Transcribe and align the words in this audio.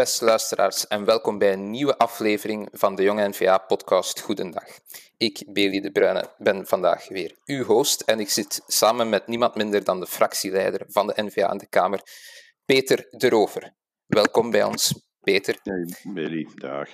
Beste 0.00 0.24
luisteraars 0.24 0.86
en 0.86 1.04
welkom 1.04 1.38
bij 1.38 1.52
een 1.52 1.70
nieuwe 1.70 1.98
aflevering 1.98 2.68
van 2.72 2.94
de 2.94 3.02
Jonge 3.02 3.28
NVA 3.28 3.58
podcast 3.58 4.20
Goedendag. 4.20 4.64
Ik, 5.16 5.44
Beli 5.46 5.80
de 5.80 5.90
Bruyne, 5.90 6.30
ben 6.38 6.66
vandaag 6.66 7.08
weer 7.08 7.36
uw 7.44 7.64
host 7.64 8.00
en 8.00 8.20
ik 8.20 8.30
zit 8.30 8.62
samen 8.66 9.08
met 9.08 9.26
niemand 9.26 9.54
minder 9.54 9.84
dan 9.84 10.00
de 10.00 10.06
fractieleider 10.06 10.84
van 10.88 11.06
de 11.06 11.22
NVA 11.22 11.50
in 11.50 11.58
de 11.58 11.66
Kamer, 11.66 12.00
Peter 12.64 13.06
de 13.10 13.28
Rover. 13.28 13.74
Welkom 14.06 14.50
bij 14.50 14.64
ons, 14.64 14.94
Peter. 15.20 15.58
Hey, 15.62 15.94
Beli, 16.02 16.48
dag. 16.54 16.88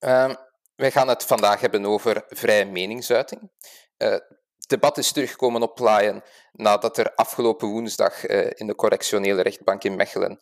Uh, 0.00 0.34
wij 0.74 0.90
gaan 0.90 1.08
het 1.08 1.24
vandaag 1.24 1.60
hebben 1.60 1.86
over 1.86 2.24
vrije 2.28 2.64
meningsuiting. 2.64 3.40
Uh, 3.98 4.08
het 4.08 4.68
debat 4.68 4.98
is 4.98 5.12
teruggekomen 5.12 5.62
oplaaien 5.62 6.22
nadat 6.52 6.98
er 6.98 7.14
afgelopen 7.14 7.68
woensdag 7.68 8.28
uh, 8.28 8.50
in 8.54 8.66
de 8.66 8.74
correctionele 8.74 9.42
rechtbank 9.42 9.84
in 9.84 9.96
Mechelen 9.96 10.40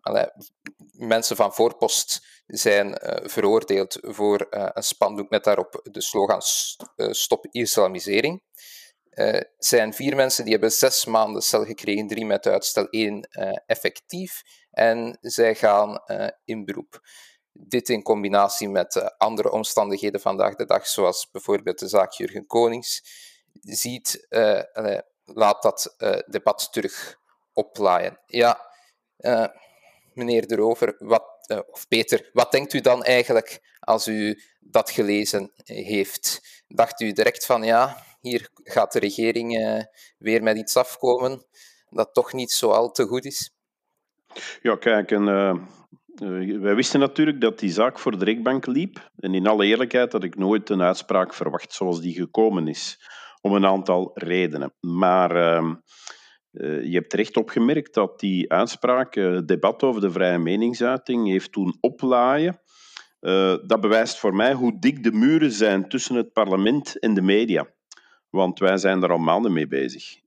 allee, 0.00 0.26
mensen 0.92 1.36
van 1.36 1.54
voorpost 1.54 2.26
zijn 2.46 2.88
uh, 2.88 3.28
veroordeeld 3.28 3.98
voor 4.00 4.46
een 4.50 4.82
spandoek 4.82 5.30
met 5.30 5.44
daarop 5.44 5.80
de 5.82 6.00
slogan 6.00 6.40
Stop 6.96 7.46
Islamisering. 7.50 8.42
Er 9.10 9.52
zijn 9.58 9.94
vier 9.94 10.16
mensen 10.16 10.44
die 10.44 10.52
hebben 10.52 10.72
zes 10.72 11.04
maanden 11.04 11.42
cel 11.42 11.64
gekregen, 11.64 12.06
drie 12.06 12.26
met 12.26 12.46
uitstel, 12.46 12.86
één 12.88 13.28
effectief. 13.66 14.42
En 14.70 15.18
zij 15.20 15.54
gaan 15.54 16.02
in 16.44 16.64
beroep. 16.64 17.00
Dit 17.52 17.88
in 17.88 18.02
combinatie 18.02 18.68
met 18.68 19.18
andere 19.18 19.50
omstandigheden 19.50 20.20
vandaag 20.20 20.54
de 20.54 20.64
dag, 20.64 20.86
zoals 20.86 21.30
bijvoorbeeld 21.30 21.78
de 21.78 21.88
zaak 21.88 22.12
Jurgen 22.12 22.46
Konings, 22.46 23.02
ziet, 23.60 24.26
laat 25.24 25.62
dat 25.62 25.94
debat 26.26 26.72
terug 26.72 27.18
oplaaien. 27.52 28.20
Ja, 28.26 28.65
uh, 29.18 29.46
meneer 30.14 30.46
De 30.46 30.54
Rover, 30.56 30.96
wat, 30.98 31.24
of 31.70 31.88
Peter, 31.88 32.30
wat 32.32 32.52
denkt 32.52 32.72
u 32.72 32.80
dan 32.80 33.04
eigenlijk 33.04 33.76
als 33.80 34.08
u 34.08 34.40
dat 34.60 34.90
gelezen 34.90 35.52
heeft? 35.64 36.40
Dacht 36.68 37.00
u 37.00 37.12
direct 37.12 37.46
van 37.46 37.62
ja, 37.62 37.96
hier 38.20 38.48
gaat 38.54 38.92
de 38.92 38.98
regering 38.98 39.84
weer 40.18 40.42
met 40.42 40.56
iets 40.56 40.76
afkomen 40.76 41.46
dat 41.90 42.14
toch 42.14 42.32
niet 42.32 42.50
zo 42.50 42.70
al 42.70 42.90
te 42.90 43.04
goed 43.06 43.24
is? 43.24 43.54
Ja, 44.62 44.76
kijk, 44.76 45.10
en, 45.10 45.24
wij 46.60 46.74
wisten 46.74 47.00
natuurlijk 47.00 47.40
dat 47.40 47.58
die 47.58 47.70
zaak 47.70 47.98
voor 47.98 48.18
de 48.18 48.24
rechtbank 48.24 48.66
liep. 48.66 49.10
En 49.16 49.34
in 49.34 49.46
alle 49.46 49.66
eerlijkheid 49.66 50.12
had 50.12 50.24
ik 50.24 50.36
nooit 50.36 50.70
een 50.70 50.82
uitspraak 50.82 51.34
verwacht 51.34 51.72
zoals 51.72 52.00
die 52.00 52.14
gekomen 52.14 52.68
is 52.68 52.98
om 53.40 53.52
een 53.52 53.66
aantal 53.66 54.10
redenen. 54.14 54.74
Maar 54.80 55.36
uh, 55.36 55.74
je 56.62 56.90
hebt 56.92 57.10
terecht 57.10 57.36
opgemerkt 57.36 57.94
dat 57.94 58.20
die 58.20 58.52
uitspraak, 58.52 59.14
het 59.14 59.48
debat 59.48 59.82
over 59.82 60.00
de 60.00 60.10
vrije 60.10 60.38
meningsuiting, 60.38 61.28
heeft 61.28 61.52
toen 61.52 61.76
oplaaien. 61.80 62.60
Uh, 63.20 63.56
dat 63.66 63.80
bewijst 63.80 64.18
voor 64.18 64.34
mij 64.34 64.52
hoe 64.52 64.78
dik 64.78 65.02
de 65.02 65.12
muren 65.12 65.52
zijn 65.52 65.88
tussen 65.88 66.14
het 66.14 66.32
parlement 66.32 66.98
en 66.98 67.14
de 67.14 67.22
media. 67.22 67.66
Want 68.30 68.58
wij 68.58 68.76
zijn 68.76 69.02
er 69.02 69.12
al 69.12 69.18
maanden 69.18 69.52
mee 69.52 69.66
bezig. 69.66 70.20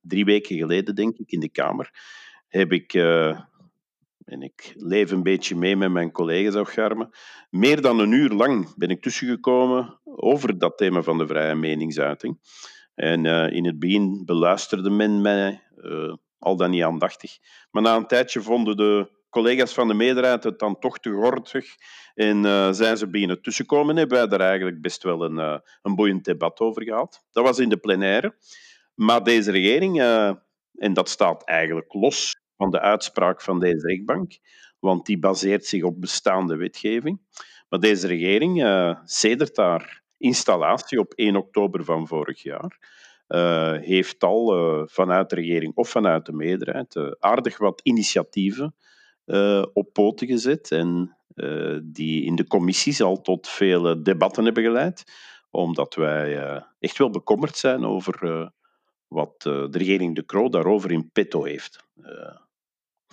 Drie 0.00 0.24
weken 0.24 0.56
geleden, 0.56 0.94
denk 0.94 1.18
ik, 1.18 1.30
in 1.30 1.40
de 1.40 1.50
Kamer, 1.50 1.90
heb 2.48 2.72
ik 2.72 2.94
en 4.30 4.42
ik 4.42 4.72
leef 4.76 5.10
een 5.10 5.22
beetje 5.22 5.56
mee 5.56 5.76
met 5.76 5.90
mijn 5.90 6.12
collega's 6.12 6.78
op. 6.78 7.16
Meer 7.50 7.80
dan 7.80 7.98
een 7.98 8.12
uur 8.12 8.30
lang 8.30 8.74
ben 8.76 8.88
ik 8.88 9.02
tussengekomen 9.02 10.00
over 10.04 10.58
dat 10.58 10.78
thema 10.78 11.02
van 11.02 11.18
de 11.18 11.26
vrije 11.26 11.54
meningsuiting. 11.54 12.38
En 13.00 13.24
uh, 13.24 13.50
in 13.50 13.66
het 13.66 13.78
begin 13.78 14.22
beluisterde 14.24 14.90
men 14.90 15.20
mij, 15.20 15.62
uh, 15.76 16.14
al 16.38 16.56
dan 16.56 16.70
niet 16.70 16.82
aandachtig. 16.82 17.38
Maar 17.70 17.82
na 17.82 17.96
een 17.96 18.06
tijdje 18.06 18.40
vonden 18.40 18.76
de 18.76 19.10
collega's 19.30 19.74
van 19.74 19.88
de 19.88 19.94
meerderheid 19.94 20.44
het 20.44 20.58
dan 20.58 20.78
toch 20.78 20.98
te 20.98 21.10
gortig 21.10 21.66
en 22.14 22.44
uh, 22.44 22.72
zijn 22.72 22.96
ze 22.96 23.08
beginnen 23.10 23.42
tussenkomen. 23.42 23.96
Hebben 23.96 24.18
wij 24.18 24.26
daar 24.26 24.48
eigenlijk 24.48 24.80
best 24.80 25.02
wel 25.02 25.24
een, 25.24 25.62
een 25.82 25.94
boeiend 25.94 26.24
debat 26.24 26.60
over 26.60 26.82
gehad. 26.82 27.26
Dat 27.32 27.44
was 27.44 27.58
in 27.58 27.68
de 27.68 27.76
plenaire. 27.76 28.36
Maar 28.94 29.24
deze 29.24 29.50
regering, 29.50 30.00
en 30.74 30.92
dat 30.92 31.08
staat 31.08 31.44
eigenlijk 31.44 31.92
los 31.92 32.36
van 32.56 32.70
de 32.70 32.80
uitspraak 32.80 33.42
van 33.42 33.60
deze 33.60 33.86
rechtbank, 33.86 34.38
want 34.78 35.06
die 35.06 35.18
baseert 35.18 35.66
zich 35.66 35.82
op 35.82 36.00
bestaande 36.00 36.56
wetgeving. 36.56 37.20
Maar 37.68 37.80
deze 37.80 38.06
regering 38.06 38.62
uh, 38.62 38.98
sedert 39.04 39.56
haar 39.56 40.02
installatie 40.20 40.98
op 40.98 41.12
1 41.14 41.36
oktober 41.36 41.84
van 41.84 42.06
vorig 42.06 42.42
jaar 42.42 42.78
uh, 43.28 43.72
heeft 43.72 44.24
al 44.24 44.56
uh, 44.56 44.82
vanuit 44.86 45.30
de 45.30 45.36
regering 45.36 45.76
of 45.76 45.88
vanuit 45.88 46.26
de 46.26 46.32
meerderheid 46.32 47.16
aardig 47.18 47.58
wat 47.58 47.80
initiatieven 47.82 48.74
op 49.72 49.92
poten 49.92 50.26
gezet 50.26 50.70
en 50.70 51.16
die 51.82 52.24
in 52.24 52.36
de 52.36 52.46
commissies 52.46 53.00
al 53.00 53.20
tot 53.20 53.48
vele 53.48 54.02
debatten 54.02 54.44
hebben 54.44 54.62
geleid, 54.62 55.04
omdat 55.50 55.94
wij 55.94 56.62
echt 56.78 56.98
wel 56.98 57.10
bekommerd 57.10 57.56
zijn 57.56 57.84
over 57.84 58.50
wat 59.08 59.42
de 59.42 59.68
regering 59.70 60.14
De 60.14 60.24
Croo 60.24 60.48
daarover 60.48 60.90
in 60.90 61.10
petto 61.12 61.44
heeft. 61.44 61.84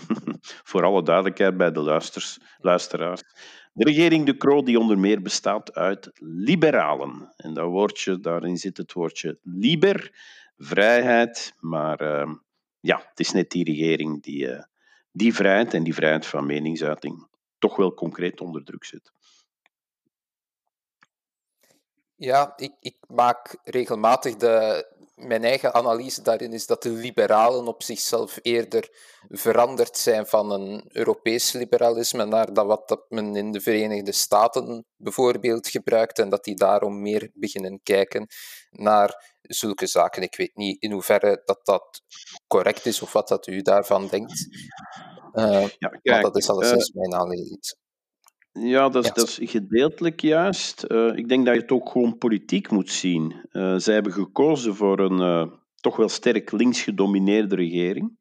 Voor 0.70 0.84
alle 0.84 1.04
duidelijkheid 1.04 1.58
bij 1.58 1.72
de 1.72 2.00
luisteraars. 2.60 3.24
De 3.78 3.84
regering 3.84 4.26
De 4.26 4.38
Croo 4.38 4.64
die 4.64 4.80
onder 4.80 5.00
meer 5.00 5.22
bestaat 5.22 5.74
uit 5.74 6.10
liberalen. 6.20 7.34
En 7.36 7.54
dat 7.54 7.66
woordje, 7.66 8.20
daarin 8.20 8.58
zit 8.58 8.78
het 8.78 8.94
woordje 8.94 9.40
liber, 9.44 10.12
vrijheid. 10.58 11.54
Maar 11.60 12.02
uh, 12.02 12.34
ja, 12.80 12.98
het 13.10 13.20
is 13.20 13.32
net 13.32 13.52
die 13.52 13.64
regering 13.64 14.24
die 14.24 14.48
uh, 14.48 14.62
die 15.12 15.34
vrijheid 15.34 15.74
en 15.74 15.84
die 15.84 15.94
vrijheid 15.94 16.26
van 16.26 16.46
meningsuiting 16.46 17.28
toch 17.60 17.76
wel 17.76 17.94
concreet 17.94 18.42
onder 18.42 18.64
druk 18.64 18.84
zet. 18.84 19.12
Ja, 22.18 22.54
ik, 22.56 22.74
ik 22.80 22.96
maak 23.08 23.58
regelmatig 23.64 24.36
de, 24.36 24.86
mijn 25.16 25.44
eigen 25.44 25.74
analyse 25.74 26.22
daarin 26.22 26.54
is 26.54 26.66
dat 26.66 26.84
de 26.84 26.90
liberalen 26.90 27.68
op 27.68 27.84
zichzelf 27.84 28.40
eerder 28.42 28.90
veranderd 29.30 29.98
zijn 29.98 30.26
van 30.26 30.52
een 30.52 30.86
Europees 30.88 31.52
liberalisme 31.52 32.26
naar 32.26 32.54
dat 32.54 32.66
wat 32.66 32.88
dat 32.88 33.06
men 33.10 33.36
in 33.36 33.52
de 33.52 33.62
Verenigde 33.62 34.12
Staten 34.12 34.86
bijvoorbeeld 34.96 35.68
gebruikt 35.68 36.20
en 36.20 36.30
dat 36.30 36.44
die 36.44 36.56
daarom 36.56 37.02
meer 37.02 37.30
beginnen 37.34 37.80
kijken 37.84 38.28
naar 38.70 39.36
zulke 39.42 39.88
zaken. 39.88 40.22
Ik 40.22 40.36
weet 40.36 40.56
niet 40.56 40.82
in 40.82 40.92
hoeverre 40.92 41.42
dat 41.46 41.60
dat 41.66 42.02
correct 42.48 42.86
is 42.86 43.02
of 43.02 43.14
wat 43.14 43.28
dat 43.28 43.48
u 43.48 43.62
daarvan 43.62 44.08
denkt. 44.08 44.48
Uh, 45.34 45.68
ja, 45.78 45.90
kijk, 46.02 46.22
dat 46.22 46.38
is 46.38 46.50
alleszins 46.50 46.90
uh, 46.90 46.96
mijn 46.96 47.22
analyse. 47.22 47.76
Ja, 48.60 48.90
dat 48.90 49.04
is, 49.04 49.12
dat 49.14 49.28
is 49.28 49.52
gedeeltelijk 49.52 50.22
juist. 50.22 50.86
Uh, 50.88 51.16
ik 51.16 51.30
denk 51.30 51.46
dat 51.46 51.56
je 51.56 51.62
het 51.62 51.72
ook 51.72 51.90
gewoon 51.90 52.18
politiek 52.18 52.72
moet 52.72 52.92
zien. 52.92 53.36
Uh, 53.52 53.76
zij 53.78 53.94
hebben 53.94 54.12
gekozen 54.12 54.76
voor 54.76 55.00
een 55.00 55.20
uh, 55.20 55.54
toch 55.76 55.96
wel 55.96 56.10
sterk 56.10 56.52
links 56.52 56.82
gedomineerde 56.82 57.56
regering. 57.56 58.18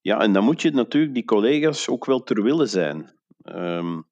Ja, 0.00 0.20
en 0.20 0.32
dan 0.32 0.44
moet 0.44 0.62
je 0.62 0.70
natuurlijk 0.70 1.14
die 1.14 1.24
collega's 1.24 1.88
ook 1.88 2.04
wel 2.04 2.22
ter 2.22 2.42
wille 2.42 2.66
zijn. 2.66 3.12
Um, 3.44 4.04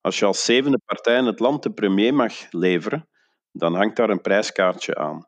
als 0.00 0.18
je 0.18 0.24
als 0.24 0.44
zevende 0.44 0.80
partij 0.84 1.18
in 1.18 1.24
het 1.24 1.40
land 1.40 1.62
de 1.62 1.72
premier 1.72 2.14
mag 2.14 2.34
leveren, 2.50 3.08
dan 3.52 3.74
hangt 3.74 3.96
daar 3.96 4.10
een 4.10 4.20
prijskaartje 4.20 4.94
aan. 4.96 5.26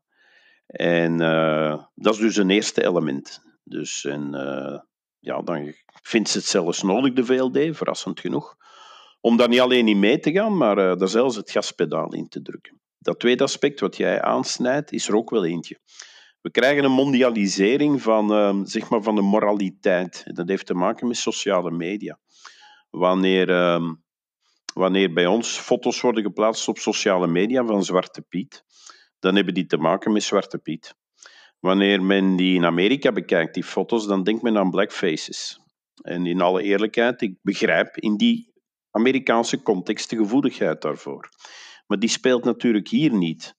En 0.67 1.19
dat 1.95 2.15
is 2.15 2.19
dus 2.19 2.37
een 2.37 2.51
eerste 2.51 2.85
element. 2.85 3.41
Dus 3.65 4.05
en, 4.05 4.31
ja, 5.19 5.43
dan 5.43 5.75
vindt 6.03 6.29
ze 6.29 6.39
het 6.39 6.47
zelfs 6.47 6.83
nodig, 6.83 7.13
de 7.13 7.25
VLD, 7.25 7.77
verrassend 7.77 8.21
genoeg 8.21 8.57
om 9.21 9.37
daar 9.37 9.49
niet 9.49 9.61
alleen 9.61 9.89
in 9.89 9.99
mee 9.99 10.19
te 10.19 10.33
gaan, 10.33 10.57
maar 10.57 10.77
daar 10.77 11.09
zelfs 11.09 11.37
het 11.37 11.51
gaspedaal 11.51 12.13
in 12.13 12.29
te 12.29 12.43
drukken. 12.43 12.81
Dat 12.99 13.19
tweede 13.21 13.43
aspect 13.43 13.81
wat 13.81 13.97
jij 13.97 14.23
aansnijdt, 14.23 14.93
is 14.93 15.09
er 15.09 15.17
ook 15.17 15.31
wel 15.31 15.45
eentje. 15.45 15.79
We 16.41 16.51
krijgen 16.51 16.85
een 16.85 16.93
mondialisering 16.93 18.03
van, 18.03 18.33
uh, 18.33 18.61
zeg 18.65 18.89
maar 18.89 19.03
van 19.03 19.15
de 19.15 19.23
moraliteit. 19.23 20.25
Dat 20.25 20.49
heeft 20.49 20.67
te 20.67 20.75
maken 20.75 21.07
met 21.07 21.17
sociale 21.17 21.71
media. 21.71 22.19
Wanneer, 22.91 23.49
uh, 23.49 23.91
wanneer 24.75 25.13
bij 25.13 25.27
ons 25.27 25.59
foto's 25.59 26.01
worden 26.01 26.23
geplaatst 26.23 26.69
op 26.69 26.79
sociale 26.79 27.27
media 27.27 27.65
van 27.65 27.85
Zwarte 27.85 28.23
Piet, 28.23 28.65
dan 29.19 29.37
hebben 29.37 29.55
die 29.55 29.67
te 29.67 29.77
maken 29.77 30.13
met 30.13 30.23
Zwarte 30.23 30.59
Piet. 30.59 30.95
Wanneer 31.59 32.03
men 32.03 32.37
die 32.37 32.55
in 32.55 32.65
Amerika 32.65 33.13
bekijkt, 33.13 33.55
die 33.55 33.65
foto's, 33.65 34.07
dan 34.07 34.23
denkt 34.23 34.43
men 34.43 34.59
aan 34.59 34.71
blackfaces. 34.71 35.61
En 36.03 36.27
in 36.27 36.41
alle 36.41 36.63
eerlijkheid, 36.63 37.23
ik 37.23 37.39
begrijp 37.43 37.97
in 37.97 38.17
die 38.17 38.50
Amerikaanse 38.91 39.63
context 39.63 40.11
de 40.11 40.17
gevoeligheid 40.17 40.83
daarvoor. 40.83 41.29
Maar 41.87 41.99
die 41.99 42.09
speelt 42.09 42.45
natuurlijk 42.45 42.89
hier 42.89 43.13
niet. 43.13 43.55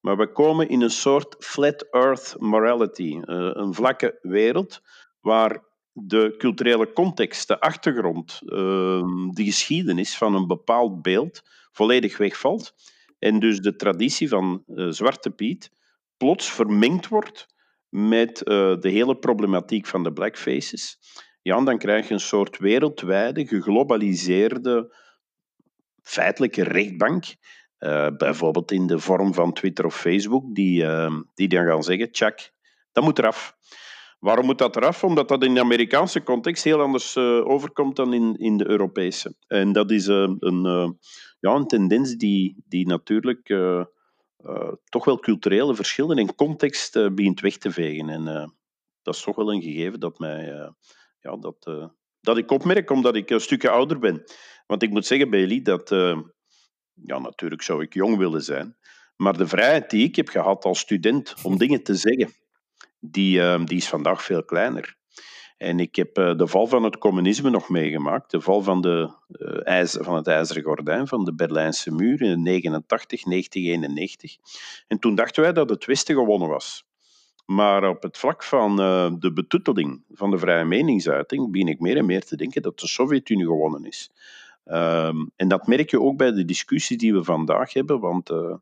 Maar 0.00 0.16
we 0.16 0.32
komen 0.32 0.68
in 0.68 0.80
een 0.80 0.90
soort 0.90 1.36
flat 1.38 1.86
earth 1.90 2.36
morality, 2.38 3.20
eh, 3.24 3.50
een 3.52 3.74
vlakke 3.74 4.18
wereld 4.22 4.82
waar 5.20 5.64
de 5.92 6.34
culturele 6.38 6.92
context, 6.92 7.48
de 7.48 7.60
achtergrond, 7.60 8.40
ehm, 8.46 9.30
de 9.30 9.44
geschiedenis 9.44 10.16
van 10.16 10.34
een 10.34 10.46
bepaald 10.46 11.02
beeld 11.02 11.42
volledig 11.72 12.18
wegvalt. 12.18 12.74
En 13.18 13.38
dus 13.38 13.60
de 13.60 13.76
traditie 13.76 14.28
van 14.28 14.62
eh, 14.66 14.86
Zwarte 14.88 15.30
Piet 15.30 15.70
plots 16.16 16.52
vermengd 16.52 17.08
wordt 17.08 17.46
met 17.88 18.42
eh, 18.42 18.76
de 18.80 18.88
hele 18.88 19.16
problematiek 19.16 19.86
van 19.86 20.02
de 20.02 20.12
blackfaces. 20.12 20.98
Ja, 21.42 21.60
dan 21.64 21.78
krijg 21.78 22.08
je 22.08 22.14
een 22.14 22.20
soort 22.20 22.58
wereldwijde, 22.58 23.46
geglobaliseerde, 23.46 24.94
feitelijke 26.02 26.62
rechtbank. 26.62 27.24
Uh, 27.78 28.08
bijvoorbeeld 28.16 28.72
in 28.72 28.86
de 28.86 28.98
vorm 28.98 29.34
van 29.34 29.52
Twitter 29.52 29.84
of 29.84 29.96
Facebook, 29.96 30.54
die, 30.54 30.82
uh, 30.82 31.20
die 31.34 31.48
dan 31.48 31.66
gaan 31.66 31.82
zeggen: 31.82 32.08
check, 32.10 32.52
dat 32.92 33.04
moet 33.04 33.18
eraf. 33.18 33.56
Waarom 34.18 34.46
moet 34.46 34.58
dat 34.58 34.76
eraf? 34.76 35.04
Omdat 35.04 35.28
dat 35.28 35.44
in 35.44 35.54
de 35.54 35.60
Amerikaanse 35.60 36.22
context 36.22 36.64
heel 36.64 36.80
anders 36.80 37.16
uh, 37.16 37.48
overkomt 37.48 37.96
dan 37.96 38.12
in, 38.12 38.36
in 38.36 38.56
de 38.56 38.68
Europese. 38.68 39.34
En 39.46 39.72
dat 39.72 39.90
is 39.90 40.06
een, 40.06 40.36
ja, 41.40 41.54
een 41.54 41.66
tendens 41.66 42.16
die, 42.16 42.62
die 42.68 42.86
natuurlijk 42.86 43.46
toch 44.84 45.04
wel 45.04 45.18
culturele 45.18 45.74
verschillen 45.74 46.18
in 46.18 46.34
context 46.34 47.14
begint 47.14 47.40
weg 47.40 47.56
te 47.56 47.70
vegen. 47.70 48.08
En 48.08 48.24
dat 49.02 49.14
is 49.14 49.22
toch 49.22 49.36
wel 49.36 49.52
een 49.52 49.62
gegeven 49.62 50.00
dat 50.00 50.18
mij 50.18 50.72
ja, 51.22 51.36
dat, 51.36 51.66
uh, 51.68 51.86
dat 52.20 52.36
ik 52.36 52.50
opmerk, 52.50 52.90
omdat 52.90 53.16
ik 53.16 53.30
een 53.30 53.40
stukje 53.40 53.70
ouder 53.70 53.98
ben. 53.98 54.24
Want 54.66 54.82
ik 54.82 54.90
moet 54.90 55.06
zeggen, 55.06 55.30
Bailey, 55.30 55.62
dat... 55.62 55.90
Uh, 55.90 56.18
ja, 57.04 57.18
natuurlijk 57.18 57.62
zou 57.62 57.82
ik 57.82 57.94
jong 57.94 58.16
willen 58.16 58.42
zijn. 58.42 58.76
Maar 59.16 59.36
de 59.36 59.46
vrijheid 59.46 59.90
die 59.90 60.08
ik 60.08 60.16
heb 60.16 60.28
gehad 60.28 60.64
als 60.64 60.78
student 60.78 61.34
om 61.42 61.58
dingen 61.62 61.82
te 61.82 61.94
zeggen, 61.94 62.32
die, 63.00 63.38
uh, 63.38 63.64
die 63.64 63.76
is 63.76 63.88
vandaag 63.88 64.22
veel 64.22 64.44
kleiner. 64.44 64.96
En 65.56 65.80
ik 65.80 65.96
heb 65.96 66.14
de 66.14 66.46
val 66.46 66.66
van 66.66 66.82
het 66.82 66.98
communisme 66.98 67.50
nog 67.50 67.68
meegemaakt. 67.68 68.30
De 68.30 68.40
val 68.40 68.62
van, 68.62 68.80
de, 68.80 69.14
ijzer, 69.64 70.04
van 70.04 70.16
het 70.16 70.26
ijzeren 70.26 70.62
gordijn, 70.62 71.08
van 71.08 71.24
de 71.24 71.34
Berlijnse 71.34 71.90
muur 71.90 72.22
in 72.22 72.42
89, 72.42 73.22
1991. 73.22 74.36
En 74.88 74.98
toen 74.98 75.14
dachten 75.14 75.42
wij 75.42 75.52
dat 75.52 75.70
het 75.70 75.84
Westen 75.84 76.14
gewonnen 76.14 76.48
was. 76.48 76.84
Maar 77.44 77.88
op 77.88 78.02
het 78.02 78.18
vlak 78.18 78.42
van 78.42 78.80
uh, 78.80 79.12
de 79.18 79.32
betutteling 79.32 80.02
van 80.10 80.30
de 80.30 80.38
vrije 80.38 80.64
meningsuiting 80.64 81.50
begin 81.50 81.68
ik 81.68 81.80
meer 81.80 81.96
en 81.96 82.06
meer 82.06 82.24
te 82.24 82.36
denken 82.36 82.62
dat 82.62 82.78
de 82.80 82.88
Sovjet-Unie 82.88 83.46
gewonnen 83.46 83.84
is. 83.84 84.10
Um, 84.64 85.30
en 85.36 85.48
dat 85.48 85.66
merk 85.66 85.90
je 85.90 86.00
ook 86.00 86.16
bij 86.16 86.32
de 86.32 86.44
discussie 86.44 86.96
die 86.96 87.12
we 87.12 87.24
vandaag 87.24 87.72
hebben, 87.72 88.00
want 88.00 88.30
uh, 88.30 88.54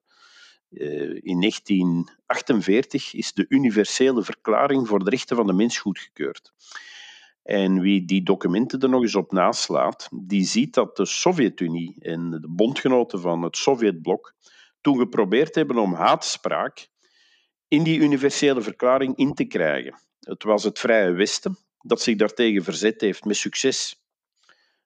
uh, 0.70 1.18
in 1.22 1.40
1948 1.40 3.14
is 3.14 3.32
de 3.32 3.46
Universele 3.48 4.22
Verklaring 4.22 4.88
voor 4.88 5.04
de 5.04 5.10
Rechten 5.10 5.36
van 5.36 5.46
de 5.46 5.52
Mens 5.52 5.78
goedgekeurd. 5.78 6.52
En 7.42 7.80
wie 7.80 8.04
die 8.04 8.22
documenten 8.22 8.80
er 8.80 8.88
nog 8.88 9.02
eens 9.02 9.14
op 9.14 9.32
naslaat, 9.32 10.08
die 10.12 10.44
ziet 10.44 10.74
dat 10.74 10.96
de 10.96 11.06
Sovjet-Unie 11.06 11.96
en 11.98 12.30
de 12.30 12.48
bondgenoten 12.48 13.20
van 13.20 13.42
het 13.42 13.56
Sovjetblok 13.56 14.34
toen 14.80 14.98
geprobeerd 14.98 15.54
hebben 15.54 15.78
om 15.78 15.94
haatspraak 15.94 16.89
in 17.70 17.82
die 17.82 18.00
universele 18.00 18.60
verklaring 18.60 19.16
in 19.16 19.34
te 19.34 19.44
krijgen. 19.44 19.94
Het 20.20 20.42
was 20.42 20.64
het 20.64 20.78
Vrije 20.78 21.12
Westen 21.12 21.58
dat 21.82 22.02
zich 22.02 22.16
daartegen 22.16 22.64
verzet 22.64 23.00
heeft 23.00 23.24
met 23.24 23.36
succes. 23.36 24.02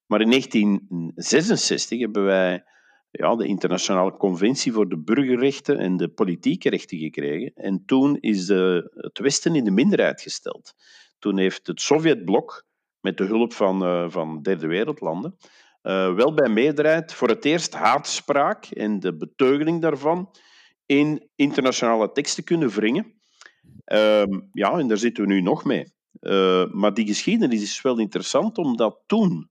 Maar 0.06 0.20
in 0.20 0.28
1966 0.30 1.98
hebben 1.98 2.24
wij 2.24 2.64
ja, 3.10 3.36
de 3.36 3.46
Internationale 3.46 4.16
Conventie 4.16 4.72
voor 4.72 4.88
de 4.88 4.98
Burgerrechten 4.98 5.78
en 5.78 5.96
de 5.96 6.08
Politieke 6.08 6.70
Rechten 6.70 6.98
gekregen. 6.98 7.52
En 7.54 7.82
toen 7.86 8.16
is 8.20 8.46
de, 8.46 8.90
het 8.94 9.18
Westen 9.18 9.54
in 9.54 9.64
de 9.64 9.70
minderheid 9.70 10.20
gesteld. 10.20 10.74
Toen 11.18 11.38
heeft 11.38 11.66
het 11.66 11.80
Sovjetblok, 11.80 12.66
met 13.00 13.16
de 13.16 13.24
hulp 13.24 13.52
van, 13.52 13.82
uh, 13.82 14.10
van 14.10 14.42
derde 14.42 14.66
wereldlanden, 14.66 15.36
uh, 15.82 16.14
wel 16.14 16.34
bij 16.34 16.48
meerderheid 16.48 17.12
voor 17.12 17.28
het 17.28 17.44
eerst 17.44 17.74
haatspraak 17.74 18.66
en 18.66 19.00
de 19.00 19.16
beteugeling 19.16 19.82
daarvan 19.82 20.30
in 20.86 21.30
internationale 21.34 22.12
teksten 22.12 22.44
kunnen 22.44 22.68
wringen. 22.68 23.22
Uh, 23.92 24.22
ja, 24.52 24.78
en 24.78 24.88
daar 24.88 24.96
zitten 24.96 25.26
we 25.26 25.32
nu 25.32 25.40
nog 25.40 25.64
mee. 25.64 25.92
Uh, 26.20 26.72
maar 26.72 26.94
die 26.94 27.06
geschiedenis 27.06 27.62
is 27.62 27.82
wel 27.82 27.98
interessant, 27.98 28.58
omdat 28.58 29.02
toen 29.06 29.50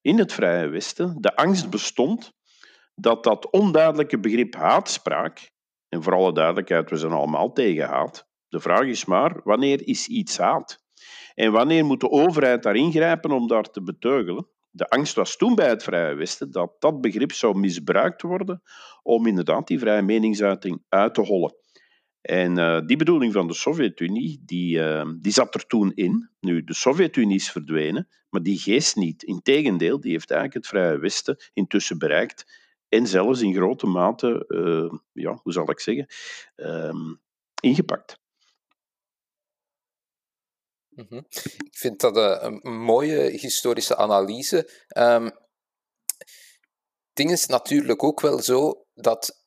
in 0.00 0.18
het 0.18 0.32
Vrije 0.32 0.68
Westen 0.68 1.16
de 1.20 1.36
angst 1.36 1.70
bestond 1.70 2.32
dat 2.94 3.24
dat 3.24 3.50
onduidelijke 3.50 4.20
begrip 4.20 4.54
haatspraak, 4.54 5.50
en 5.88 6.02
voor 6.02 6.14
alle 6.14 6.32
duidelijkheid, 6.32 6.90
we 6.90 6.96
zijn 6.96 7.12
allemaal 7.12 7.52
tegen 7.52 7.88
haat. 7.88 8.28
De 8.48 8.60
vraag 8.60 8.86
is 8.86 9.04
maar, 9.04 9.40
wanneer 9.44 9.88
is 9.88 10.06
iets 10.06 10.38
haat? 10.38 10.84
En 11.34 11.52
wanneer 11.52 11.84
moet 11.84 12.00
de 12.00 12.10
overheid 12.10 12.62
daar 12.62 12.76
ingrijpen 12.76 13.30
om 13.30 13.46
daar 13.46 13.70
te 13.70 13.82
beteugelen? 13.82 14.48
De 14.76 14.88
angst 14.88 15.14
was 15.14 15.36
toen 15.36 15.54
bij 15.54 15.68
het 15.68 15.82
Vrije 15.82 16.14
Westen 16.14 16.50
dat 16.50 16.76
dat 16.78 17.00
begrip 17.00 17.32
zou 17.32 17.58
misbruikt 17.58 18.22
worden 18.22 18.62
om 19.02 19.26
inderdaad 19.26 19.66
die 19.66 19.78
vrije 19.78 20.02
meningsuiting 20.02 20.82
uit 20.88 21.14
te 21.14 21.20
hollen. 21.20 21.54
En 22.20 22.58
uh, 22.58 22.80
die 22.86 22.96
bedoeling 22.96 23.32
van 23.32 23.46
de 23.46 23.54
Sovjet-Unie, 23.54 24.42
die, 24.44 24.78
uh, 24.78 25.10
die 25.20 25.32
zat 25.32 25.54
er 25.54 25.66
toen 25.66 25.92
in. 25.94 26.30
Nu, 26.40 26.64
de 26.64 26.74
Sovjet-Unie 26.74 27.36
is 27.36 27.50
verdwenen, 27.50 28.08
maar 28.30 28.42
die 28.42 28.58
geest 28.58 28.96
niet. 28.96 29.22
Integendeel, 29.22 30.00
die 30.00 30.12
heeft 30.12 30.30
eigenlijk 30.30 30.66
het 30.66 30.76
Vrije 30.76 30.98
Westen 30.98 31.36
intussen 31.52 31.98
bereikt. 31.98 32.64
En 32.88 33.06
zelfs 33.06 33.40
in 33.40 33.54
grote 33.54 33.86
mate, 33.86 34.44
uh, 34.48 34.98
ja, 35.12 35.38
hoe 35.42 35.52
zal 35.52 35.70
ik 35.70 35.80
zeggen, 35.80 36.06
ehm, 36.54 37.14
Mhm. 40.96 41.16
Ik 41.64 41.76
vind 41.76 42.00
dat 42.00 42.16
een, 42.16 42.60
een 42.62 42.78
mooie 42.78 43.20
historische 43.20 43.96
analyse. 43.96 44.70
Um, 44.96 45.30
ding 47.12 47.30
is 47.30 47.46
natuurlijk 47.46 48.02
ook 48.02 48.20
wel 48.20 48.42
zo 48.42 48.86
dat 48.94 49.42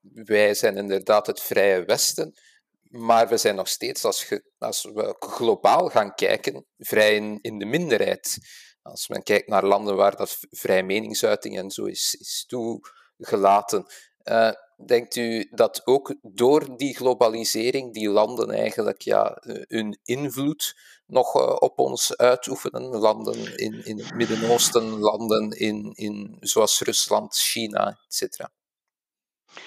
wij 0.00 0.54
zijn 0.54 0.76
inderdaad 0.76 1.26
het 1.26 1.40
vrije 1.40 1.84
Westen, 1.84 2.34
maar 2.80 3.28
we 3.28 3.36
zijn 3.36 3.54
nog 3.54 3.68
steeds, 3.68 4.04
als, 4.04 4.28
als 4.58 4.84
we 4.84 5.16
globaal 5.18 5.88
gaan 5.88 6.14
kijken, 6.14 6.66
vrij 6.76 7.38
in, 7.40 7.58
de 7.58 7.64
minderheid. 7.64 8.38
Als 8.82 9.08
men 9.08 9.22
kijkt 9.22 9.48
naar 9.48 9.64
landen 9.64 9.96
waar 9.96 10.16
dat 10.16 10.38
vrije 10.50 10.82
meningsuiting 10.82 11.58
en 11.58 11.70
zo 11.70 11.84
is, 11.84 12.16
is 12.20 12.44
toegelaten. 12.46 13.86
Uh, 14.24 14.52
denkt 14.86 15.16
u 15.16 15.48
dat 15.50 15.86
ook 15.86 16.14
door 16.22 16.76
die 16.76 16.96
globalisering 16.96 17.92
die 17.92 18.08
landen 18.08 18.50
eigenlijk 18.50 19.02
ja, 19.02 19.34
eh, 19.34 19.62
hun 19.68 19.98
invloed 20.04 20.76
nog 21.06 21.34
eh, 21.34 21.56
op 21.58 21.78
ons 21.78 22.16
uitoefenen? 22.16 22.82
Landen 22.82 23.58
in, 23.58 23.84
in 23.84 23.98
het 23.98 24.14
Midden-Oosten, 24.14 24.98
landen 24.98 25.50
in, 25.50 25.92
in, 25.94 26.36
zoals 26.40 26.80
Rusland, 26.80 27.34
China, 27.34 27.98
etc. 28.08 28.44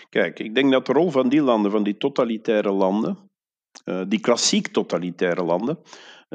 Kijk, 0.10 0.40
ik 0.40 0.56
denk 0.56 0.72
dat 0.72 0.86
de 0.86 0.94
rol 0.94 1.12
van 1.12 1.30
die 1.30 1.42
landen, 1.42 1.72
van 1.72 1.84
die 1.84 1.98
totalitaire 1.98 2.72
landen, 2.72 3.32
uh, 3.86 4.02
die 4.08 4.20
klassiek 4.20 4.68
totalitaire 4.68 5.44
landen, 5.44 5.80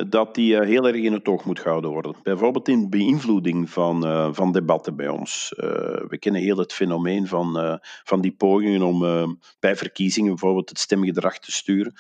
dat 0.07 0.35
die 0.35 0.55
uh, 0.55 0.61
heel 0.61 0.87
erg 0.87 0.97
in 0.97 1.13
het 1.13 1.29
oog 1.29 1.45
moet 1.45 1.61
gehouden 1.61 1.91
worden. 1.91 2.15
Bijvoorbeeld 2.23 2.69
in 2.69 2.91
beïnvloeding 2.91 3.71
van, 3.71 4.07
uh, 4.07 4.29
van 4.33 4.53
debatten 4.53 4.97
bij 4.97 5.09
ons. 5.09 5.53
we 6.09 6.17
kennen 6.19 6.41
heel 6.41 6.59
het 6.59 6.73
fenomeen 6.73 7.27
van, 7.27 7.81
van 8.05 8.21
die 8.21 8.33
pogingen 8.33 8.83
om 8.83 8.99
bij 9.61 9.77
verkiezingen 9.77 10.31
bijvoorbeeld 10.31 10.69
het 10.69 10.79
stemgedrag 10.79 11.39
te 11.39 11.53
sturen. 11.53 11.93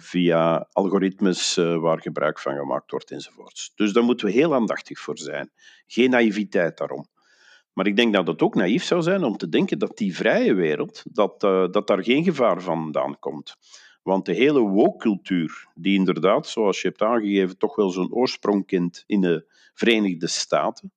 via 0.00 0.68
algoritmes 0.72 1.54
waar 1.54 2.00
gebruik 2.00 2.38
van 2.38 2.56
gemaakt 2.56 2.90
wordt 2.90 3.10
enzovoorts. 3.10 3.72
Dus 3.74 3.92
daar 3.92 4.04
moeten 4.04 4.26
we 4.26 4.32
heel 4.32 4.54
aandachtig 4.54 4.98
voor 4.98 5.18
zijn. 5.18 5.50
Geen 5.86 6.10
naïviteit 6.10 6.78
daarom. 6.78 7.06
Maar 7.72 7.86
ik 7.86 7.96
denk 7.96 8.14
dat 8.14 8.26
het 8.26 8.42
ook 8.42 8.54
naïef 8.54 8.84
zou 8.84 9.02
zijn 9.02 9.24
om 9.24 9.36
te 9.36 9.48
denken 9.48 9.78
dat 9.78 9.96
die 9.96 10.16
vrije 10.16 10.54
wereld, 10.54 11.02
dat, 11.12 11.40
dat 11.72 11.86
daar 11.86 12.04
geen 12.04 12.24
gevaar 12.24 12.60
vandaan 12.60 13.18
komt. 13.18 13.56
Want 14.04 14.26
de 14.26 14.32
hele 14.32 14.60
woke-cultuur, 14.60 15.68
die 15.74 15.98
inderdaad, 15.98 16.48
zoals 16.48 16.82
je 16.82 16.88
hebt 16.88 17.02
aangegeven, 17.02 17.58
toch 17.58 17.76
wel 17.76 17.90
zijn 17.90 18.12
oorsprong 18.12 18.66
kent 18.66 19.04
in 19.06 19.20
de 19.20 19.52
Verenigde 19.74 20.26
Staten, 20.26 20.92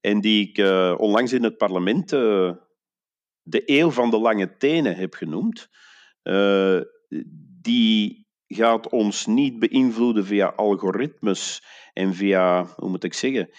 en 0.00 0.20
die 0.20 0.48
ik 0.48 0.58
uh, 0.58 0.94
onlangs 0.96 1.32
in 1.32 1.42
het 1.42 1.56
parlement 1.56 2.12
uh, 2.12 2.52
de 3.42 3.62
eeuw 3.64 3.90
van 3.90 4.10
de 4.10 4.18
lange 4.18 4.56
tenen 4.56 4.96
heb 4.96 5.14
genoemd, 5.14 5.68
uh, 6.22 6.80
die 7.60 8.26
gaat 8.46 8.88
ons 8.88 9.26
niet 9.26 9.58
beïnvloeden 9.58 10.24
via 10.24 10.46
algoritmes 10.46 11.62
en 11.92 12.14
via, 12.14 12.66
hoe 12.76 12.88
moet 12.88 13.04
ik 13.04 13.14
zeggen, 13.14 13.50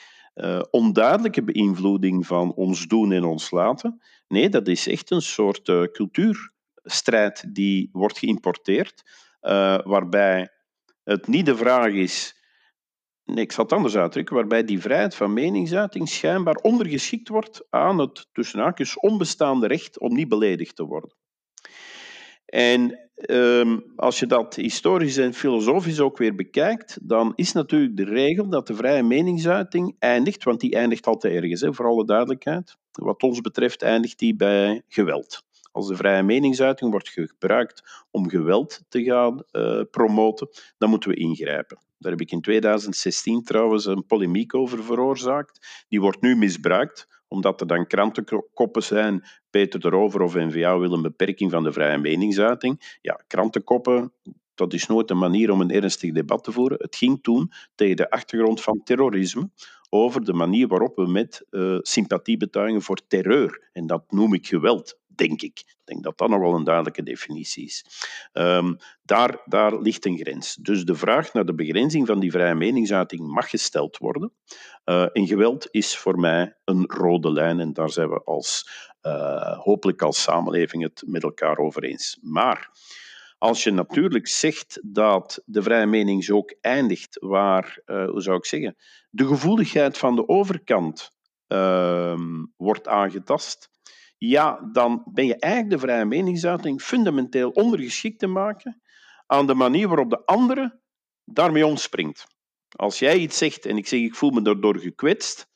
onduidelijke 0.72 1.44
beïnvloeding 1.44 2.26
van 2.28 2.54
ons 2.54 2.88
doen 2.88 3.12
en 3.12 3.24
ons 3.24 3.52
laten. 3.52 4.02
Nee, 4.28 4.50
dat 4.50 4.68
is 4.68 4.88
echt 4.88 5.12
een 5.12 5.22
soort 5.22 5.64
cultuur 5.92 6.52
strijd 6.92 7.56
die 7.56 7.90
wordt 7.92 8.18
geïmporteerd, 8.18 9.04
uh, 9.42 9.80
waarbij 9.84 10.50
het 11.04 11.28
niet 11.28 11.46
de 11.46 11.56
vraag 11.56 11.94
is. 11.94 12.38
Nee, 13.24 13.44
ik 13.44 13.52
zal 13.52 13.64
het 13.64 13.74
anders 13.74 13.96
uitdrukken, 13.96 14.36
waarbij 14.36 14.64
die 14.64 14.82
vrijheid 14.82 15.16
van 15.16 15.34
meningsuiting 15.34 16.10
schijnbaar 16.10 16.56
ondergeschikt 16.56 17.30
wordt 17.30 17.66
aan 17.70 18.00
het 18.00 18.28
tussen 18.32 18.60
haakjes 18.60 19.00
onbestaande 19.00 19.68
recht 19.68 20.00
om 20.00 20.14
niet 20.14 20.28
beledigd 20.28 20.76
te 20.76 20.86
worden. 20.86 21.16
En 22.46 23.10
um, 23.30 23.84
als 23.96 24.20
je 24.20 24.26
dat 24.26 24.56
historisch 24.56 25.18
en 25.18 25.34
filosofisch 25.34 26.00
ook 26.00 26.18
weer 26.18 26.36
bekijkt, 26.36 26.98
dan 27.02 27.32
is 27.36 27.52
natuurlijk 27.52 27.98
de 27.98 28.06
regel 28.06 28.50
dat 28.50 28.68
de 28.68 28.76
vrije 28.76 29.04
meningsuiting 29.04 29.96
eindigt, 30.00 30.44
want 30.44 30.60
die 30.60 30.76
eindigt 30.76 31.08
altijd 31.08 31.34
ergens, 31.34 31.62
hè, 31.62 31.74
voor 31.74 31.86
alle 31.86 32.06
duidelijkheid. 32.06 32.78
Wat 32.92 33.24
ons 33.24 33.42
betreft 33.42 33.82
eindigt 33.82 34.20
die 34.20 34.36
bij 34.36 34.82
geweld 34.88 35.44
Als 35.72 35.88
de 35.88 35.96
vrije 35.96 36.24
meningsuiting 36.24 36.92
wordt 36.92 37.10
gebruikt 37.10 38.06
om 38.12 38.30
geweld 38.30 38.82
te 38.90 39.04
gaan 39.04 39.44
uh, 39.52 39.82
promoten, 39.92 40.50
dan 40.78 40.90
moeten 40.90 41.10
we 41.10 41.16
ingrijpen. 41.16 41.78
Daar 41.98 42.12
heb 42.12 42.22
ik 42.22 42.32
in 42.32 42.42
2016 42.42 43.44
trouwens 43.44 43.86
een 43.86 44.06
polemiek 44.06 44.56
over 44.56 44.84
veroorzaakt. 44.84 45.86
Die 45.88 46.02
wordt 46.02 46.22
nu 46.22 46.36
misbruikt 46.36 47.08
omdat 47.30 47.62
er 47.62 47.68
dan 47.68 47.88
krantenkoppen 47.88 48.84
zijn, 48.84 49.24
Peter 49.50 49.80
de 49.80 49.90
Rover 49.90 50.22
of 50.22 50.34
NVA 50.34 50.78
wil 50.78 50.94
een 50.94 51.02
beperking 51.02 51.52
van 51.52 51.64
de 51.64 51.72
vrije 51.72 51.98
meningsuiting. 51.98 52.98
Ja, 53.02 53.24
krantenkoppen, 53.28 54.14
dat 54.56 54.74
is 54.74 54.88
nooit 54.88 55.10
een 55.10 55.18
manier 55.18 55.52
om 55.52 55.62
een 55.62 55.72
ernstig 55.72 56.12
debat 56.12 56.44
te 56.44 56.52
voeren. 56.52 56.78
Het 56.82 56.96
ging 56.96 57.24
toen 57.24 57.52
tegen 57.76 57.96
de 57.96 58.10
achtergrond 58.10 58.62
van 58.62 58.82
terrorisme 58.84 59.50
over 59.90 60.24
de 60.24 60.34
manier 60.34 60.68
waarop 60.68 60.96
we 60.96 61.08
met 61.08 61.46
uh, 61.52 61.78
sympathie 61.82 62.38
betuigen 62.38 62.82
voor 62.82 63.08
terreur. 63.08 63.70
En 63.74 63.88
dat 63.88 64.12
noem 64.12 64.34
ik 64.34 64.48
geweld, 64.48 65.00
denk 65.20 65.42
ik. 65.42 65.60
Ik 65.60 65.82
denk 65.84 66.04
dat 66.04 66.18
dat 66.18 66.30
nog 66.30 66.40
wel 66.40 66.56
een 66.56 66.64
duidelijke 66.64 67.04
definitie 67.04 67.66
is. 67.66 67.86
Um, 68.34 68.78
daar, 69.02 69.42
daar 69.46 69.80
ligt 69.80 70.06
een 70.06 70.18
grens. 70.18 70.56
Dus 70.56 70.86
de 70.86 70.96
vraag 70.96 71.34
naar 71.34 71.46
de 71.46 71.56
begrenzing 71.56 72.08
van 72.08 72.20
die 72.20 72.32
vrije 72.32 72.56
meningsuiting 72.56 73.28
mag 73.28 73.50
gesteld 73.50 73.98
worden. 73.98 74.34
Uh, 74.86 75.06
en 75.14 75.28
geweld 75.28 75.68
is 75.72 75.98
voor 75.98 76.20
mij 76.20 76.58
een 76.66 76.86
rode 76.88 77.32
lijn 77.32 77.60
en 77.60 77.74
daar 77.74 77.90
zijn 77.90 78.10
we 78.10 78.24
als, 78.24 78.70
uh, 79.02 79.60
hopelijk 79.60 80.02
als 80.02 80.22
samenleving 80.22 80.84
het 80.84 81.04
met 81.06 81.24
elkaar 81.24 81.58
over 81.58 81.84
eens. 81.84 82.18
Maar 82.22 82.70
als 83.38 83.64
je 83.64 83.72
natuurlijk 83.72 84.28
zegt 84.28 84.80
dat 84.84 85.42
de 85.46 85.62
vrije 85.62 85.86
mening 85.86 86.30
ook 86.30 86.56
eindigt 86.62 87.18
waar, 87.20 87.82
uh, 87.86 88.10
hoe 88.10 88.22
zou 88.22 88.38
ik 88.38 88.46
zeggen, 88.46 88.76
de 89.10 89.28
gevoeligheid 89.28 89.98
van 89.98 90.16
de 90.16 90.28
overkant 90.28 91.12
uh, 91.48 92.20
wordt 92.58 92.88
aangetast, 92.88 93.70
ja, 94.20 94.70
dan 94.72 95.04
ben 95.14 95.26
je 95.26 95.36
eigenlijk 95.36 95.74
de 95.74 95.88
vrije 95.88 96.06
meningsuiting 96.06 96.82
fundamenteel 96.82 97.50
ondergeschikt 97.50 98.20
te 98.20 98.28
maken 98.28 98.82
aan 99.26 99.48
de 99.48 99.54
manier 99.54 99.88
waarop 99.88 100.10
de 100.10 100.26
andere 100.26 100.80
daarmee 101.24 101.66
omspringt. 101.66 102.28
Als 102.76 103.00
jij 103.00 103.18
iets 103.18 103.38
zegt 103.38 103.66
en 103.66 103.78
ik 103.78 103.88
zeg 103.88 104.00
ik 104.00 104.16
voel 104.16 104.30
me 104.30 104.42
daardoor 104.42 104.78
gekwetst, 104.78 105.50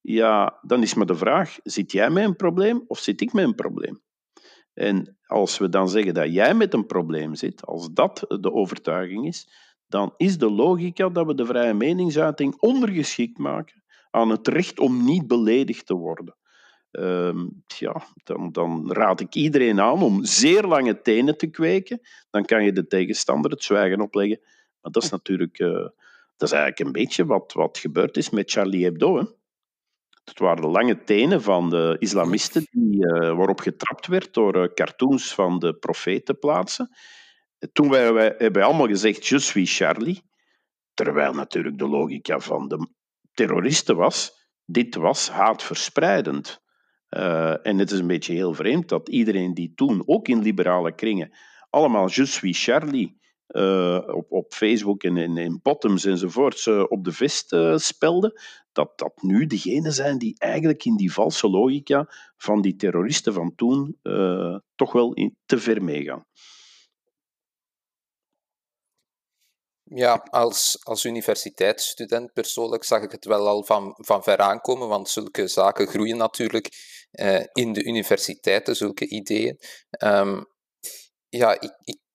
ja, 0.00 0.58
dan 0.62 0.82
is 0.82 0.94
maar 0.94 1.06
de 1.06 1.14
vraag, 1.14 1.58
zit 1.62 1.92
jij 1.92 2.10
met 2.10 2.24
een 2.24 2.36
probleem 2.36 2.84
of 2.86 2.98
zit 2.98 3.20
ik 3.20 3.32
met 3.32 3.44
een 3.44 3.54
probleem? 3.54 4.02
En 4.74 5.18
als 5.26 5.58
we 5.58 5.68
dan 5.68 5.88
zeggen 5.88 6.14
dat 6.14 6.32
jij 6.32 6.54
met 6.54 6.74
een 6.74 6.86
probleem 6.86 7.34
zit, 7.34 7.66
als 7.66 7.88
dat 7.92 8.24
de 8.40 8.52
overtuiging 8.52 9.26
is, 9.26 9.48
dan 9.86 10.14
is 10.16 10.38
de 10.38 10.50
logica 10.50 11.08
dat 11.08 11.26
we 11.26 11.34
de 11.34 11.46
vrije 11.46 11.74
meningsuiting 11.74 12.60
ondergeschikt 12.60 13.38
maken 13.38 13.84
aan 14.10 14.30
het 14.30 14.48
recht 14.48 14.78
om 14.78 15.04
niet 15.04 15.26
beledigd 15.26 15.86
te 15.86 15.94
worden. 15.94 16.37
Um, 16.90 17.62
ja, 17.66 18.02
dan, 18.24 18.52
dan, 18.52 18.92
raad 18.92 19.20
ik 19.20 19.34
iedereen 19.34 19.80
aan 19.80 20.02
om 20.02 20.24
zeer 20.24 20.62
lange 20.62 21.00
tenen 21.00 21.36
te 21.36 21.46
kweken. 21.46 22.00
Dan 22.30 22.44
kan 22.44 22.64
je 22.64 22.72
de 22.72 22.86
tegenstander 22.86 23.50
het 23.50 23.62
zwijgen 23.62 24.00
opleggen. 24.00 24.38
Maar 24.80 24.92
dat 24.92 25.02
is 25.02 25.10
natuurlijk 25.10 25.58
uh, 25.58 25.88
dat 26.38 26.48
is 26.48 26.54
eigenlijk 26.54 26.78
een 26.78 27.02
beetje 27.02 27.26
wat, 27.26 27.52
wat 27.52 27.78
gebeurd 27.78 28.16
is 28.16 28.30
met 28.30 28.50
Charlie 28.50 28.84
Hebdo. 28.84 29.18
Hè. 29.18 29.24
Het 30.24 30.38
waren 30.38 30.62
de 30.62 30.68
lange 30.68 31.04
tenen 31.04 31.42
van 31.42 31.70
de 31.70 31.96
islamisten 31.98 32.66
die, 32.70 33.06
uh, 33.06 33.36
waarop 33.36 33.60
getrapt 33.60 34.06
werd 34.06 34.34
door 34.34 34.56
uh, 34.56 34.74
cartoons 34.74 35.34
van 35.34 35.58
de 35.58 35.74
profeet 35.74 36.26
te 36.26 36.34
plaatsen. 36.34 36.96
Toen 37.72 37.90
wij, 37.90 38.04
hebben 38.04 38.52
wij 38.52 38.62
allemaal 38.62 38.86
gezegd, 38.86 39.26
je 39.26 39.38
suis 39.38 39.76
Charlie. 39.76 40.22
Terwijl 40.94 41.32
natuurlijk 41.32 41.78
de 41.78 41.88
logica 41.88 42.38
van 42.38 42.68
de 42.68 42.88
terroristen 43.32 43.96
was, 43.96 44.32
dit 44.64 44.94
was 44.94 45.30
haatverspreidend. 45.30 46.62
Uh, 47.10 47.66
en 47.66 47.78
het 47.78 47.90
is 47.90 47.98
een 47.98 48.06
beetje 48.06 48.34
heel 48.34 48.54
vreemd 48.54 48.88
dat 48.88 49.08
iedereen 49.08 49.54
die 49.54 49.72
toen, 49.74 50.02
ook 50.06 50.28
in 50.28 50.42
liberale 50.42 50.94
kringen, 50.94 51.32
allemaal 51.70 52.08
je 52.10 52.26
suis 52.26 52.64
Charlie 52.64 53.20
uh, 53.48 54.02
op, 54.06 54.32
op 54.32 54.52
Facebook 54.52 55.02
en 55.02 55.16
in, 55.16 55.36
in 55.36 55.60
bottoms 55.62 56.04
enzovoorts 56.04 56.66
uh, 56.66 56.84
op 56.88 57.04
de 57.04 57.12
vest 57.12 57.56
spelden, 57.74 58.40
dat 58.72 58.98
dat 58.98 59.22
nu 59.22 59.46
degenen 59.46 59.92
zijn 59.92 60.18
die 60.18 60.34
eigenlijk 60.38 60.84
in 60.84 60.96
die 60.96 61.12
valse 61.12 61.48
logica 61.48 62.06
van 62.36 62.60
die 62.60 62.76
terroristen 62.76 63.32
van 63.32 63.54
toen 63.54 63.98
toch 64.74 64.92
wel 64.92 65.32
te 65.46 65.58
ver 65.58 65.82
meegaan. 65.84 66.26
Ja, 69.94 70.26
als, 70.30 70.78
als 70.82 71.04
universiteitsstudent 71.04 72.32
persoonlijk 72.32 72.84
zag 72.84 73.02
ik 73.02 73.10
het 73.10 73.24
wel 73.24 73.48
al 73.48 73.64
van, 73.64 73.94
van 73.96 74.22
ver 74.22 74.38
aankomen, 74.38 74.88
want 74.88 75.08
zulke 75.08 75.48
zaken 75.48 75.86
groeien 75.86 76.16
natuurlijk 76.16 76.96
in 77.52 77.72
de 77.72 77.84
universiteiten, 77.84 78.76
zulke 78.76 79.08
ideeën. 79.08 79.60
Um, 80.04 80.46
ja, 81.28 81.60
ik, 81.60 81.72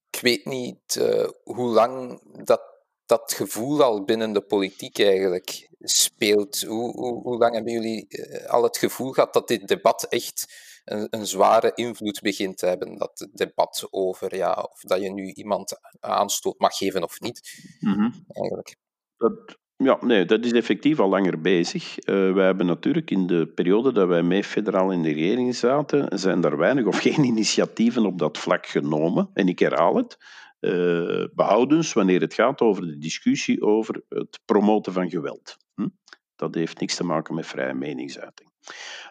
ik 0.10 0.22
weet 0.22 0.46
niet 0.46 0.96
uh, 0.96 1.30
hoe 1.44 1.68
lang 1.68 2.22
dat, 2.46 2.62
dat 3.06 3.34
gevoel 3.34 3.84
al 3.84 4.04
binnen 4.04 4.34
de 4.34 4.42
politiek 4.42 5.00
eigenlijk 5.00 5.70
speelt. 5.80 6.62
Hoe, 6.62 6.92
hoe, 6.92 7.22
hoe 7.22 7.38
lang 7.38 7.54
hebben 7.54 7.74
jullie 7.74 8.06
uh, 8.10 8.46
al 8.46 8.64
het 8.64 8.78
gevoel 8.78 9.12
gehad 9.12 9.34
dat 9.34 9.48
dit 9.48 9.68
debat 9.68 10.04
echt 10.04 10.54
een, 10.86 11.08
een, 11.10 11.28
zware 11.28 11.72
invloed 11.76 12.22
begint 12.22 12.58
te 12.58 12.66
hebben? 12.66 12.98
Dat 12.98 13.28
debat 13.34 13.88
over 13.90 14.36
ja, 14.36 14.54
of 14.72 14.80
dat 14.80 15.02
je 15.02 15.12
nu 15.12 15.34
iemand 15.34 15.80
aanstoot 16.00 16.60
mag 16.60 16.78
geven 16.78 17.04
of 17.04 17.20
niet, 17.20 17.62
mm 17.80 17.94
-hmm. 17.94 18.26
eigenlijk. 18.28 18.76
Dat, 19.18 19.58
ja, 19.78 19.98
nee, 20.02 20.26
dat 20.26 20.46
is 20.46 20.52
effectief 20.52 21.00
al 21.00 21.10
langer 21.10 21.42
bezig. 21.42 21.98
Uh, 21.98 22.34
wij 22.34 22.46
hebben 22.46 22.66
natuurlijk 22.66 23.12
in 23.12 23.28
de 23.28 23.48
periode 23.48 23.92
dat 23.92 24.08
wij 24.08 24.24
mee 24.24 24.44
federaal 24.44 24.92
in 24.92 25.02
de 25.02 25.12
regering 25.12 25.56
zaten, 25.56 26.20
zijn 26.20 26.44
er 26.44 26.58
weinig 26.58 26.86
of 26.86 27.00
geen 27.08 27.24
initiatieven 27.24 28.06
op 28.06 28.20
dat 28.20 28.38
vlak 28.38 28.66
genomen. 28.66 29.30
En 29.34 29.48
ik 29.48 29.60
herhaal 29.60 29.96
het, 29.96 30.18
uh, 30.60 31.26
behoudens 31.34 31.94
wanneer 31.94 32.22
het 32.22 32.34
gaat 32.34 32.62
over 32.62 32.86
de 32.86 32.98
discussie 32.98 33.62
over 33.62 34.02
het 34.10 34.40
promoten 34.46 34.94
van 34.94 35.10
geweld. 35.10 35.58
Hm? 35.76 35.88
Dat 36.36 36.56
heeft 36.56 36.80
niks 36.80 36.96
te 36.96 37.04
maken 37.04 37.36
met 37.36 37.48
vrije 37.48 37.74
meningsuiting. 37.74 38.52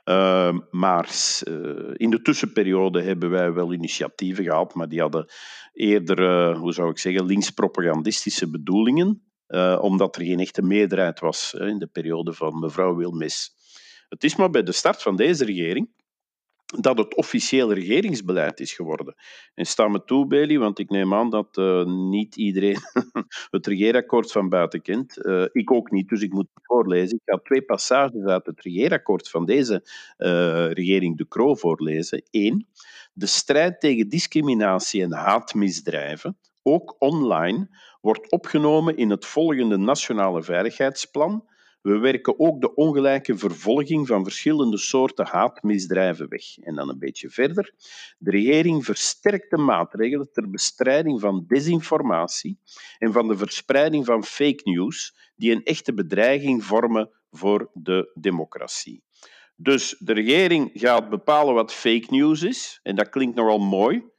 Uh, 0.04 0.58
maar 0.70 1.08
in 1.92 2.10
de 2.10 2.22
tussenperiode 2.22 3.02
hebben 3.02 3.30
wij 3.30 3.52
wel 3.52 3.72
initiatieven 3.72 4.44
gehad, 4.44 4.74
maar 4.74 4.88
die 4.88 5.00
hadden 5.00 5.26
eerder, 5.72 6.54
hoe 6.56 6.72
zou 6.72 6.90
ik 6.90 6.98
zeggen, 6.98 7.24
linkspropagandistische 7.24 8.50
bedoelingen 8.50 9.31
uh, 9.52 9.78
omdat 9.82 10.16
er 10.16 10.22
geen 10.22 10.40
echte 10.40 10.62
meerderheid 10.62 11.20
was 11.20 11.54
in 11.54 11.78
de 11.78 11.86
periode 11.86 12.32
van 12.32 12.58
mevrouw 12.58 12.96
Wilmis. 12.96 13.50
Het 14.08 14.24
is 14.24 14.36
maar 14.36 14.50
bij 14.50 14.62
de 14.62 14.72
start 14.72 15.02
van 15.02 15.16
deze 15.16 15.44
regering 15.44 15.90
dat 16.80 16.98
het 16.98 17.14
officieel 17.14 17.72
regeringsbeleid 17.72 18.60
is 18.60 18.72
geworden. 18.72 19.14
En 19.54 19.66
sta 19.66 19.88
me 19.88 20.04
toe, 20.04 20.26
Bailey, 20.26 20.58
want 20.58 20.78
ik 20.78 20.90
neem 20.90 21.14
aan 21.14 21.30
dat 21.30 21.56
uh, 21.56 21.84
niet 21.84 22.36
iedereen 22.36 22.78
het 23.50 23.66
regeerakkoord 23.66 24.32
van 24.32 24.48
buiten 24.48 24.82
kent. 24.82 25.18
Uh, 25.18 25.44
ik 25.52 25.70
ook 25.70 25.90
niet, 25.90 26.08
dus 26.08 26.22
ik 26.22 26.32
moet 26.32 26.48
het 26.54 26.66
voorlezen. 26.66 27.16
Ik 27.16 27.22
ga 27.24 27.38
twee 27.42 27.62
passages 27.62 28.24
uit 28.24 28.46
het 28.46 28.60
regeerakkoord 28.60 29.30
van 29.30 29.44
deze 29.44 29.84
regering 30.72 31.16
De 31.16 31.28
Croo 31.28 31.54
voorlezen. 31.54 32.22
Eén, 32.30 32.66
de 33.12 33.26
strijd 33.26 33.80
tegen 33.80 34.08
discriminatie 34.08 35.02
en 35.02 35.12
haatmisdrijven, 35.12 36.38
ook 36.62 36.96
online, 36.98 37.68
wordt 38.02 38.30
opgenomen 38.30 38.96
in 38.96 39.10
het 39.10 39.26
volgende 39.26 39.76
Nationale 39.76 40.42
Veiligheidsplan. 40.42 41.44
We 41.82 41.98
werken 41.98 42.38
ook 42.38 42.60
de 42.60 42.74
ongelijke 42.74 43.36
vervolging 43.36 44.06
van 44.06 44.24
verschillende 44.24 44.78
soorten 44.78 45.26
haatmisdrijven 45.26 46.28
weg. 46.28 46.58
En 46.58 46.74
dan 46.74 46.88
een 46.88 46.98
beetje 46.98 47.30
verder. 47.30 47.74
De 48.18 48.30
regering 48.30 48.84
versterkt 48.84 49.50
de 49.50 49.56
maatregelen 49.56 50.32
ter 50.32 50.50
bestrijding 50.50 51.20
van 51.20 51.44
desinformatie 51.46 52.58
en 52.98 53.12
van 53.12 53.28
de 53.28 53.36
verspreiding 53.36 54.04
van 54.04 54.24
fake 54.24 54.60
news, 54.64 55.14
die 55.36 55.52
een 55.52 55.64
echte 55.64 55.94
bedreiging 55.94 56.64
vormen 56.64 57.10
voor 57.30 57.70
de 57.72 58.10
democratie. 58.14 59.02
Dus 59.56 59.96
de 59.98 60.12
regering 60.12 60.70
gaat 60.74 61.10
bepalen 61.10 61.54
wat 61.54 61.72
fake 61.72 62.06
news 62.10 62.42
is, 62.42 62.80
en 62.82 62.96
dat 62.96 63.08
klinkt 63.08 63.36
nogal 63.36 63.58
mooi. 63.58 64.10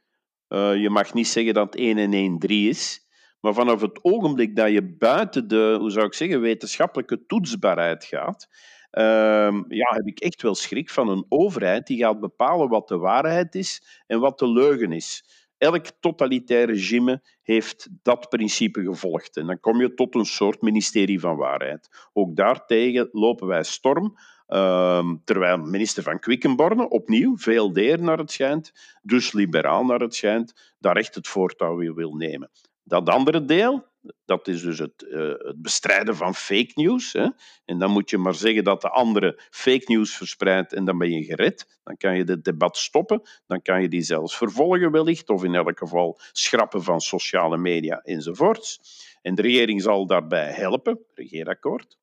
Uh, 0.48 0.76
je 0.76 0.90
mag 0.90 1.14
niet 1.14 1.28
zeggen 1.28 1.54
dat 1.54 1.74
1 1.74 1.98
en 1.98 2.12
1 2.12 2.38
3 2.38 2.68
is. 2.68 3.03
Maar 3.44 3.54
vanaf 3.54 3.80
het 3.80 4.04
ogenblik 4.04 4.56
dat 4.56 4.70
je 4.70 4.82
buiten 4.82 5.48
de, 5.48 5.76
hoe 5.80 5.90
zou 5.90 6.06
ik 6.06 6.14
zeggen, 6.14 6.40
wetenschappelijke 6.40 7.26
toetsbaarheid 7.26 8.04
gaat, 8.04 8.48
uh, 8.92 9.62
ja, 9.68 9.94
heb 9.94 10.06
ik 10.06 10.18
echt 10.18 10.42
wel 10.42 10.54
schrik 10.54 10.90
van 10.90 11.08
een 11.08 11.26
overheid 11.28 11.86
die 11.86 11.98
gaat 11.98 12.20
bepalen 12.20 12.68
wat 12.68 12.88
de 12.88 12.98
waarheid 12.98 13.54
is 13.54 14.02
en 14.06 14.20
wat 14.20 14.38
de 14.38 14.48
leugen 14.48 14.92
is. 14.92 15.24
Elk 15.58 15.86
totalitair 16.00 16.66
regime 16.66 17.22
heeft 17.42 17.88
dat 18.02 18.28
principe 18.28 18.82
gevolgd. 18.82 19.36
En 19.36 19.46
dan 19.46 19.60
kom 19.60 19.80
je 19.80 19.94
tot 19.94 20.14
een 20.14 20.24
soort 20.24 20.62
ministerie 20.62 21.20
van 21.20 21.36
waarheid. 21.36 22.08
Ook 22.12 22.36
daartegen 22.36 23.08
lopen 23.12 23.46
wij 23.46 23.62
storm. 23.62 24.16
Uh, 24.48 25.10
terwijl 25.24 25.56
minister 25.58 26.02
van 26.02 26.18
Quickenborne, 26.18 26.88
opnieuw, 26.88 27.36
VLD 27.36 28.00
naar 28.00 28.18
het 28.18 28.30
schijnt, 28.30 28.72
dus 29.02 29.32
liberaal 29.32 29.84
naar 29.84 30.00
het 30.00 30.14
schijnt, 30.14 30.74
daar 30.78 30.96
echt 30.96 31.14
het 31.14 31.28
voortouw 31.28 31.76
wil 31.76 32.14
nemen. 32.14 32.50
Dat 32.84 33.08
andere 33.08 33.44
deel, 33.44 33.84
dat 34.24 34.48
is 34.48 34.62
dus 34.62 34.78
het, 34.78 35.06
uh, 35.08 35.32
het 35.38 35.62
bestrijden 35.62 36.16
van 36.16 36.34
fake 36.34 36.72
news. 36.74 37.12
Hè? 37.12 37.28
En 37.64 37.78
dan 37.78 37.90
moet 37.90 38.10
je 38.10 38.18
maar 38.18 38.34
zeggen 38.34 38.64
dat 38.64 38.80
de 38.80 38.88
andere 38.90 39.40
fake 39.50 39.84
news 39.84 40.16
verspreidt 40.16 40.72
en 40.72 40.84
dan 40.84 40.98
ben 40.98 41.10
je 41.10 41.24
gered. 41.24 41.80
Dan 41.84 41.96
kan 41.96 42.16
je 42.16 42.24
het 42.24 42.44
debat 42.44 42.76
stoppen. 42.76 43.22
Dan 43.46 43.62
kan 43.62 43.82
je 43.82 43.88
die 43.88 44.02
zelfs 44.02 44.36
vervolgen 44.36 44.90
wellicht, 44.90 45.30
of 45.30 45.44
in 45.44 45.54
elk 45.54 45.78
geval 45.78 46.20
schrappen 46.32 46.82
van 46.82 47.00
sociale 47.00 47.56
media 47.56 48.00
enzovoorts. 48.02 48.80
En 49.22 49.34
de 49.34 49.42
regering 49.42 49.82
zal 49.82 50.06
daarbij 50.06 50.52
helpen, 50.52 50.98
regeerakkoord. 51.14 51.96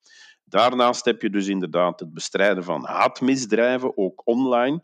Daarnaast 0.43 1.05
heb 1.05 1.21
je 1.21 1.29
dus 1.29 1.47
inderdaad 1.47 1.99
het 1.99 2.13
bestrijden 2.13 2.63
van 2.63 2.85
haatmisdrijven, 2.85 3.97
ook 3.97 4.21
online, 4.25 4.81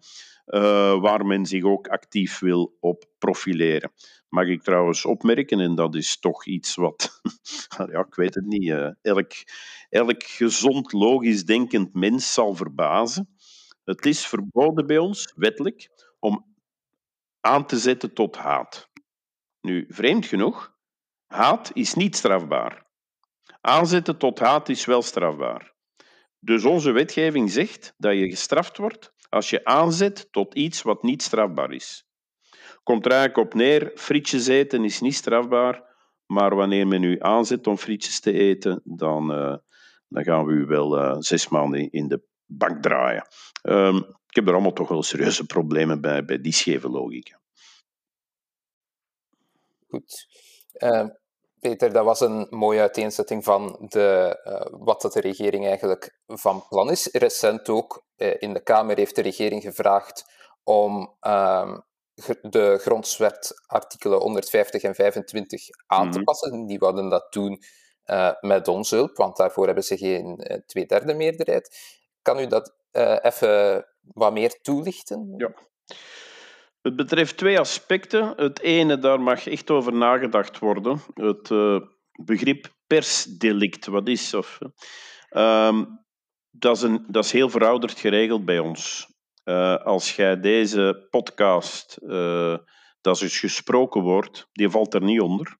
uh, 0.47 0.99
waar 1.01 1.25
men 1.25 1.45
zich 1.45 1.63
ook 1.63 1.87
actief 1.87 2.39
wil 2.39 2.77
op 2.79 3.05
profileren. 3.17 3.91
Mag 4.29 4.47
ik 4.47 4.63
trouwens 4.63 5.05
opmerken, 5.05 5.59
en 5.59 5.75
dat 5.75 5.95
is 5.95 6.19
toch 6.19 6.45
iets 6.45 6.75
wat, 6.75 7.21
ja, 7.91 7.99
ik 7.99 8.15
weet 8.15 8.35
het 8.35 8.45
niet, 8.45 8.69
uh, 8.69 8.89
elk, 9.01 9.31
elk 9.89 10.23
gezond, 10.23 10.91
logisch 10.91 11.45
denkend 11.45 11.93
mens 11.93 12.33
zal 12.33 12.55
verbazen. 12.55 13.29
Het 13.83 14.05
is 14.05 14.27
verboden 14.27 14.87
bij 14.87 14.97
ons, 14.97 15.33
wettelijk, 15.35 15.89
om 16.19 16.55
aan 17.39 17.65
te 17.65 17.77
zetten 17.77 18.13
tot 18.13 18.35
haat. 18.35 18.89
Nu, 19.61 19.85
vreemd 19.89 20.25
genoeg, 20.25 20.75
haat 21.25 21.71
is 21.73 21.93
niet 21.93 22.15
strafbaar. 22.15 22.85
Aanzetten 23.61 24.17
tot 24.17 24.39
haat 24.39 24.69
is 24.69 24.85
wel 24.85 25.01
strafbaar. 25.01 25.76
Dus 26.47 26.65
onze 26.65 26.91
wetgeving 26.91 27.51
zegt 27.51 27.93
dat 27.97 28.13
je 28.13 28.29
gestraft 28.29 28.77
wordt 28.77 29.13
als 29.29 29.49
je 29.49 29.65
aanzet 29.65 30.27
tot 30.31 30.53
iets 30.53 30.81
wat 30.81 31.03
niet 31.03 31.23
strafbaar 31.23 31.71
is. 31.71 32.07
Komt 32.83 33.05
er 33.05 33.11
eigenlijk 33.11 33.47
op 33.47 33.53
neer, 33.53 33.91
frietjes 33.95 34.47
eten 34.47 34.83
is 34.83 35.01
niet 35.01 35.15
strafbaar, 35.15 35.83
maar 36.25 36.55
wanneer 36.55 36.87
men 36.87 37.03
u 37.03 37.15
aanzet 37.19 37.67
om 37.67 37.77
frietjes 37.77 38.19
te 38.19 38.33
eten, 38.33 38.81
dan, 38.83 39.31
uh, 39.31 39.55
dan 40.07 40.23
gaan 40.23 40.45
we 40.45 40.53
u 40.53 40.65
wel 40.65 40.97
uh, 40.97 41.15
zes 41.19 41.47
maanden 41.47 41.91
in 41.91 42.07
de 42.07 42.21
bank 42.45 42.81
draaien. 42.81 43.27
Um, 43.63 43.97
ik 44.27 44.35
heb 44.35 44.47
er 44.47 44.53
allemaal 44.53 44.73
toch 44.73 44.89
wel 44.89 45.03
serieuze 45.03 45.45
problemen 45.45 46.01
bij, 46.01 46.25
bij 46.25 46.41
die 46.41 46.53
scheve 46.53 46.89
logica. 46.89 47.39
Goed. 49.87 50.27
Uh, 50.73 51.07
Peter, 51.59 51.93
dat 51.93 52.05
was 52.05 52.19
een 52.19 52.47
mooie 52.49 52.79
uiteenzetting 52.79 53.43
van 53.43 53.75
de, 53.79 54.39
uh, 54.45 54.79
wat 54.79 55.01
de 55.01 55.19
regering 55.19 55.65
eigenlijk 55.65 56.19
van 56.27 56.67
plan 56.69 56.91
is. 56.91 57.09
Recent 57.11 57.69
ook 57.69 58.05
uh, 58.17 58.33
in 58.39 58.53
de 58.53 58.59
Kamer 58.59 58.97
heeft 58.97 59.15
de 59.15 59.21
regering 59.21 59.61
gevraagd 59.61 60.25
om 60.63 61.15
uh, 61.21 61.77
de 62.41 62.77
grondwet 62.77 63.61
artikelen 63.65 64.19
150 64.19 64.83
en 64.83 64.95
25 64.95 65.67
aan 65.85 66.01
te 66.01 66.07
mm 66.07 66.13
-hmm. 66.13 66.23
passen. 66.23 66.65
Die 66.65 66.79
wilden 66.79 67.09
dat 67.09 67.33
doen 67.33 67.61
eh, 68.03 68.31
met 68.41 68.67
onze 68.67 68.95
hulp, 68.95 69.17
want 69.17 69.37
daarvoor 69.37 69.65
hebben 69.65 69.83
ze 69.83 69.97
geen 69.97 70.61
tweederde 70.65 71.13
meerderheid. 71.13 71.77
Kan 72.21 72.39
u 72.39 72.47
dat 72.47 72.75
even 73.21 73.85
wat 74.01 74.33
meer 74.33 74.61
toelichten? 74.61 75.33
Ja. 75.37 75.53
Het 76.87 76.95
betreft 76.95 77.37
twee 77.37 77.59
aspecten. 77.59 78.33
Het 78.35 78.61
ene, 78.61 78.99
daar 78.99 79.21
mag 79.21 79.47
echt 79.47 79.69
over 79.69 79.93
nagedacht 79.93 80.59
worden. 80.59 80.99
Het 81.13 81.49
uh, 81.49 81.79
begrip 82.25 82.73
persdelict, 82.85 83.85
wat 83.85 84.07
is 84.07 84.33
of, 84.33 84.59
uh, 85.29 85.81
dat, 86.49 86.75
is 86.75 86.81
een, 86.81 87.05
dat 87.07 87.25
is 87.25 87.31
heel 87.31 87.49
verouderd 87.49 87.99
geregeld 87.99 88.45
bij 88.45 88.59
ons. 88.59 89.07
Uh, 89.43 89.75
als 89.75 90.15
jij 90.15 90.39
deze 90.39 91.07
podcast, 91.09 91.97
uh, 92.01 92.57
dat 93.01 93.15
is 93.15 93.21
dus 93.21 93.39
gesproken 93.39 94.01
woord, 94.01 94.47
die 94.51 94.69
valt 94.69 94.93
er 94.93 95.03
niet 95.03 95.21
onder. 95.21 95.57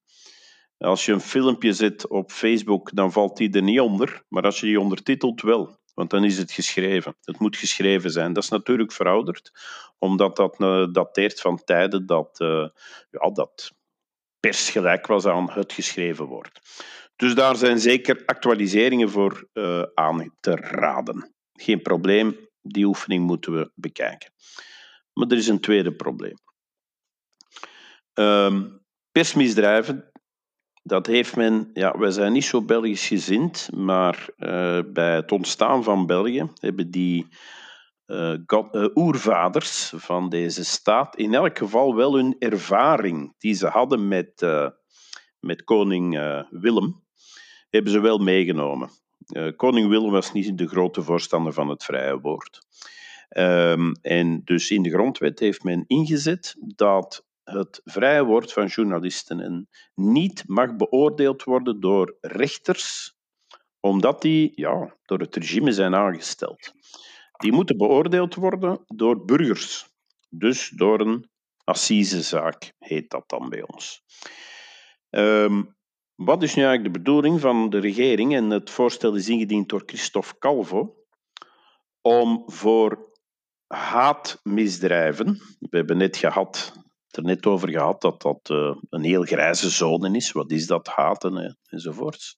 Als 0.78 1.04
je 1.04 1.12
een 1.12 1.20
filmpje 1.20 1.72
zet 1.72 2.08
op 2.08 2.30
Facebook, 2.30 2.90
dan 2.94 3.12
valt 3.12 3.36
die 3.36 3.52
er 3.52 3.62
niet 3.62 3.80
onder. 3.80 4.22
Maar 4.28 4.42
als 4.42 4.60
je 4.60 4.66
die 4.66 4.80
ondertitelt, 4.80 5.42
wel. 5.42 5.78
Want 5.98 6.10
dan 6.10 6.24
is 6.24 6.38
het 6.38 6.52
geschreven. 6.52 7.16
Het 7.24 7.38
moet 7.38 7.56
geschreven 7.56 8.10
zijn. 8.10 8.32
Dat 8.32 8.42
is 8.42 8.48
natuurlijk 8.48 8.92
verouderd, 8.92 9.52
omdat 9.98 10.36
dat 10.36 10.60
uh, 10.60 10.86
dateert 10.92 11.40
van 11.40 11.64
tijden 11.64 12.06
dat, 12.06 12.40
uh, 12.40 12.68
ja, 13.10 13.30
dat 13.30 13.72
pers 14.40 14.70
gelijk 14.70 15.06
was 15.06 15.26
aan 15.26 15.50
het 15.50 15.72
geschreven 15.72 16.24
woord. 16.24 16.60
Dus 17.16 17.34
daar 17.34 17.56
zijn 17.56 17.78
zeker 17.78 18.22
actualiseringen 18.26 19.10
voor 19.10 19.48
uh, 19.52 19.82
aan 19.94 20.34
te 20.40 20.56
raden. 20.56 21.34
Geen 21.52 21.82
probleem, 21.82 22.48
die 22.62 22.84
oefening 22.84 23.26
moeten 23.26 23.52
we 23.52 23.70
bekijken. 23.74 24.32
Maar 25.12 25.28
er 25.28 25.36
is 25.36 25.48
een 25.48 25.60
tweede 25.60 25.92
probleem. 25.92 26.38
Um, 28.14 28.84
persmisdrijven, 29.12 30.10
dat 30.88 31.06
heeft 31.06 31.36
men, 31.36 31.70
ja, 31.72 31.98
wij 31.98 32.10
zijn 32.10 32.32
niet 32.32 32.44
zo 32.44 32.62
Belgisch 32.62 33.06
gezind, 33.06 33.68
maar 33.74 34.28
uh, 34.38 34.80
bij 34.92 35.14
het 35.14 35.32
ontstaan 35.32 35.84
van 35.84 36.06
België 36.06 36.50
hebben 36.60 36.90
die 36.90 37.26
God, 38.46 38.74
uh, 38.74 38.86
oervaders 38.94 39.92
van 39.96 40.28
deze 40.28 40.64
staat 40.64 41.16
in 41.16 41.34
elk 41.34 41.58
geval 41.58 41.94
wel 41.94 42.14
hun 42.14 42.36
ervaring 42.38 43.34
die 43.38 43.54
ze 43.54 43.66
hadden 43.66 44.08
met, 44.08 44.46
met 45.40 45.64
koning 45.64 46.10
Willem, 46.50 47.04
hebben 47.70 47.92
ze 47.92 48.00
wel 48.00 48.18
meegenomen. 48.18 48.90
koning 49.56 49.88
Willem 49.88 50.10
was 50.10 50.32
niet 50.32 50.58
de 50.58 50.68
grote 50.68 51.02
voorstander 51.02 51.52
van 51.52 51.68
het 51.68 51.84
vrije 51.84 52.20
woord. 52.20 52.66
Um, 53.36 53.92
en 54.02 54.40
dus 54.44 54.70
in 54.70 54.82
de 54.82 54.90
grondwet 54.90 55.38
heeft 55.38 55.62
men 55.62 55.84
ingezet 55.86 56.56
dat 56.58 57.26
het 57.50 57.80
vrije 57.84 58.24
woord 58.24 58.52
van 58.52 58.66
journalisten 58.66 59.40
en 59.40 59.68
niet 59.94 60.44
mag 60.46 60.76
beoordeeld 60.76 61.44
worden 61.44 61.80
door 61.80 62.16
rechters, 62.20 63.16
omdat 63.80 64.22
die 64.22 64.52
ja, 64.54 64.96
door 65.04 65.18
het 65.18 65.36
regime 65.36 65.72
zijn 65.72 65.94
aangesteld. 65.94 66.72
Die 67.36 67.52
moeten 67.52 67.76
beoordeeld 67.76 68.34
worden 68.34 68.84
door 68.86 69.24
burgers, 69.24 69.88
dus 70.28 70.68
door 70.68 71.00
een 71.00 71.30
assisezaak, 71.64 72.72
heet 72.78 73.10
dat 73.10 73.28
dan 73.28 73.48
bij 73.48 73.62
ons. 73.66 74.02
Um, 75.10 75.76
wat 76.14 76.42
is 76.42 76.54
nu 76.54 76.62
eigenlijk 76.62 76.94
de 76.94 77.00
bedoeling 77.00 77.40
van 77.40 77.70
de 77.70 77.78
regering? 77.78 78.34
En 78.34 78.50
het 78.50 78.70
voorstel 78.70 79.14
is 79.14 79.28
ingediend 79.28 79.68
door 79.68 79.82
Christophe 79.86 80.38
Calvo 80.38 80.96
om 82.00 82.42
voor 82.46 83.12
haatmisdrijven, 83.66 85.26
we 85.58 85.76
hebben 85.76 85.96
net 85.96 86.16
gehad 86.16 86.77
er 87.16 87.22
net 87.22 87.46
over 87.46 87.68
gehad 87.68 88.00
dat 88.00 88.22
dat 88.22 88.48
uh, 88.50 88.76
een 88.90 89.02
heel 89.02 89.22
grijze 89.22 89.70
zone 89.70 90.16
is. 90.16 90.32
Wat 90.32 90.50
is 90.50 90.66
dat, 90.66 90.86
haten 90.86 91.34
hè? 91.34 91.50
enzovoorts. 91.64 92.36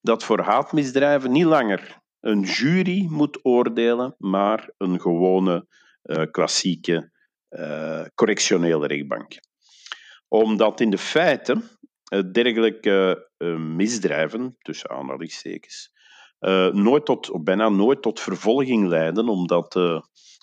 Dat 0.00 0.24
voor 0.24 0.40
haatmisdrijven 0.40 1.32
niet 1.32 1.44
langer 1.44 1.98
een 2.20 2.40
jury 2.40 3.06
moet 3.08 3.38
oordelen, 3.42 4.14
maar 4.18 4.70
een 4.76 5.00
gewone 5.00 5.66
uh, 6.02 6.22
klassieke 6.30 7.10
uh, 7.50 8.04
correctionele 8.14 8.86
rechtbank. 8.86 9.32
Omdat 10.28 10.80
in 10.80 10.90
de 10.90 10.98
feiten 10.98 11.62
dergelijke 12.32 13.28
misdrijven, 13.58 14.56
tussen 14.58 14.90
aanhalingstekens, 14.90 15.92
nooit 16.72 17.04
tot, 17.04 17.44
bijna 17.44 17.68
nooit 17.68 18.02
tot 18.02 18.20
vervolging 18.20 18.88
leiden, 18.88 19.28
omdat 19.28 19.74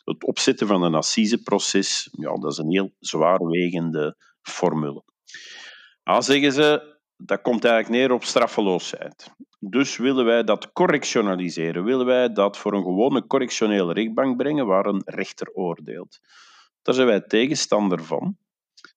het 0.08 0.24
opzetten 0.24 0.68
van 0.68 0.84
een 0.84 0.96
assiseproces, 0.96 2.10
ja, 2.12 2.34
dat 2.34 2.52
is 2.52 2.58
een 2.58 2.72
heel 2.72 2.92
zwaarwegende 3.00 4.16
formule. 4.42 5.04
Ja, 6.04 6.22
zeggen 6.22 6.52
ze, 6.52 6.98
dat 7.18 7.42
komt 7.42 7.66
eigenlijk 7.66 7.96
neer 7.96 8.12
op 8.12 8.24
straffeloosheid. 8.24 9.32
Dus 9.60 9.98
willen 9.98 10.26
wij 10.26 10.44
dat 10.44 10.72
correctionaliseren, 10.72 11.84
willen 11.84 12.06
wij 12.06 12.34
dat 12.34 12.58
voor 12.58 12.74
een 12.74 12.84
gewone 12.84 13.28
correctionele 13.28 13.94
rechtbank 13.94 14.38
brengen 14.38 14.66
waar 14.66 14.86
een 14.86 15.02
rechter 15.06 15.52
oordeelt. 15.54 16.20
Daar 16.82 16.96
zijn 16.96 17.08
wij 17.08 17.22
tegenstander 17.22 18.04
van. 18.04 18.38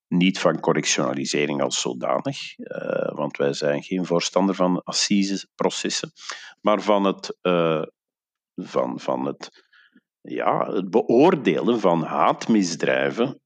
Niet 0.09 0.39
van 0.39 0.61
correctionalisering 0.61 1.63
als 1.63 1.81
zodanig, 1.81 2.59
uh, 2.59 3.15
want 3.15 3.37
wij 3.37 3.53
zijn 3.53 3.83
geen 3.83 4.05
voorstander 4.05 4.55
van 4.55 4.83
assiseprocessen, 4.83 6.13
maar 6.61 6.81
van 6.81 7.05
het, 7.05 7.39
uh, 7.43 7.83
van, 8.55 9.01
van 9.01 9.27
het 9.27 9.69
ja, 10.21 10.73
het 10.73 10.91
beoordelen 10.91 11.81
van 11.81 12.03
haatmisdrijven 12.03 13.41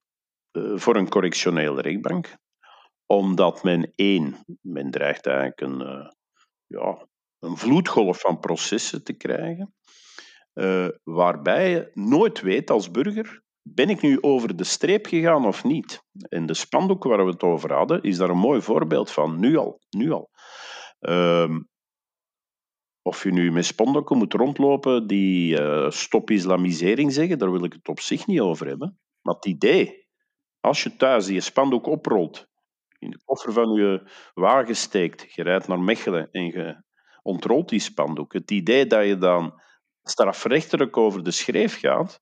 uh, 0.52 0.78
voor 0.78 0.96
een 0.96 1.08
correctionele 1.08 1.80
rechtbank. 1.80 2.36
Omdat 3.06 3.62
men 3.62 3.92
één, 3.94 4.44
men 4.60 4.90
dreigt 4.90 5.26
eigenlijk 5.26 5.60
een, 5.60 5.80
uh, 5.80 6.10
ja, 6.66 7.06
een 7.38 7.56
vloedgolf 7.56 8.20
van 8.20 8.38
processen 8.38 9.04
te 9.04 9.12
krijgen, 9.12 9.74
uh, 10.54 10.88
waarbij 11.02 11.70
je 11.70 11.90
nooit 11.94 12.40
weet 12.40 12.70
als 12.70 12.90
burger, 12.90 13.42
ben 13.62 13.88
ik 13.88 14.00
nu 14.00 14.18
over 14.20 14.56
de 14.56 14.64
streep 14.64 15.06
gegaan 15.06 15.46
of 15.46 15.64
niet? 15.64 16.04
En 16.28 16.46
de 16.46 16.54
spandoek 16.54 17.04
waar 17.04 17.24
we 17.24 17.30
het 17.30 17.42
over 17.42 17.72
hadden, 17.72 18.02
is 18.02 18.16
daar 18.16 18.30
een 18.30 18.38
mooi 18.38 18.62
voorbeeld 18.62 19.10
van, 19.10 19.40
nu 19.40 19.56
al. 19.56 19.80
Nu 19.90 20.10
al. 20.10 20.30
Uh, 21.00 21.56
of 23.06 23.22
je 23.22 23.32
nu 23.32 23.52
met 23.52 23.64
spandoeken 23.64 24.16
moet 24.16 24.32
rondlopen 24.32 25.06
die 25.06 25.60
uh, 25.60 25.90
stop 25.90 26.30
islamisering 26.30 27.12
zeggen, 27.12 27.38
daar 27.38 27.52
wil 27.52 27.64
ik 27.64 27.72
het 27.72 27.88
op 27.88 28.00
zich 28.00 28.26
niet 28.26 28.40
over 28.40 28.66
hebben. 28.66 28.98
Maar 29.22 29.34
het 29.34 29.46
idee, 29.46 30.06
als 30.60 30.82
je 30.82 30.96
thuis 30.96 31.26
die 31.26 31.40
spandoek 31.40 31.86
oprolt, 31.86 32.48
in 32.98 33.10
de 33.10 33.20
koffer 33.24 33.52
van 33.52 33.72
je 33.72 34.10
wagen 34.34 34.76
steekt, 34.76 35.34
je 35.34 35.42
rijdt 35.42 35.68
naar 35.68 35.80
Mechelen 35.80 36.30
en 36.30 36.44
je 36.44 36.82
ontrolt 37.22 37.68
die 37.68 37.80
spandoek. 37.80 38.32
Het 38.32 38.50
idee 38.50 38.86
dat 38.86 39.06
je 39.06 39.18
dan 39.18 39.60
strafrechtelijk 40.02 40.96
over 40.96 41.22
de 41.22 41.30
schreef 41.30 41.78
gaat, 41.78 42.18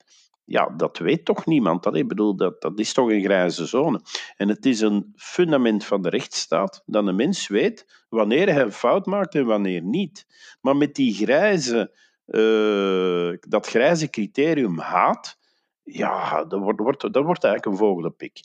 ja, 0.52 0.68
dat 0.76 0.98
weet 0.98 1.24
toch 1.24 1.46
niemand. 1.46 1.82
Dat, 1.82 1.96
ik 1.96 2.08
bedoel, 2.08 2.36
dat, 2.36 2.60
dat 2.60 2.78
is 2.78 2.92
toch 2.92 3.10
een 3.10 3.22
grijze 3.22 3.66
zone. 3.66 4.00
En 4.36 4.48
het 4.48 4.66
is 4.66 4.80
een 4.80 5.12
fundament 5.16 5.84
van 5.84 6.02
de 6.02 6.08
rechtsstaat 6.08 6.82
dat 6.86 7.06
een 7.06 7.16
mens 7.16 7.48
weet 7.48 8.04
wanneer 8.08 8.52
hij 8.52 8.62
een 8.62 8.72
fout 8.72 9.06
maakt 9.06 9.34
en 9.34 9.46
wanneer 9.46 9.82
niet. 9.82 10.26
Maar 10.60 10.76
met 10.76 10.94
die 10.94 11.14
grijze, 11.14 11.94
uh, 12.26 13.38
dat 13.40 13.66
grijze 13.66 14.10
criterium 14.10 14.78
haat, 14.78 15.38
ja, 15.82 16.44
dat 16.44 16.60
wordt, 16.60 16.80
wordt, 16.80 17.00
dat 17.00 17.24
wordt 17.24 17.44
eigenlijk 17.44 17.66
een 17.66 17.86
vogelenpik. 17.86 18.40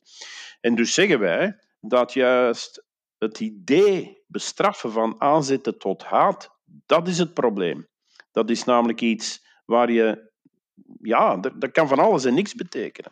En 0.61 0.75
dus 0.75 0.93
zeggen 0.93 1.19
wij 1.19 1.59
dat 1.81 2.13
juist 2.13 2.85
het 3.17 3.39
idee 3.39 4.23
bestraffen 4.27 4.91
van 4.91 5.21
aanzetten 5.21 5.77
tot 5.77 6.03
haat, 6.03 6.51
dat 6.85 7.07
is 7.07 7.17
het 7.17 7.33
probleem. 7.33 7.87
Dat 8.31 8.49
is 8.49 8.63
namelijk 8.63 9.01
iets 9.01 9.45
waar 9.65 9.91
je, 9.91 10.26
ja, 11.01 11.37
dat, 11.37 11.61
dat 11.61 11.71
kan 11.71 11.87
van 11.87 11.99
alles 11.99 12.25
en 12.25 12.33
niks 12.33 12.55
betekenen. 12.55 13.11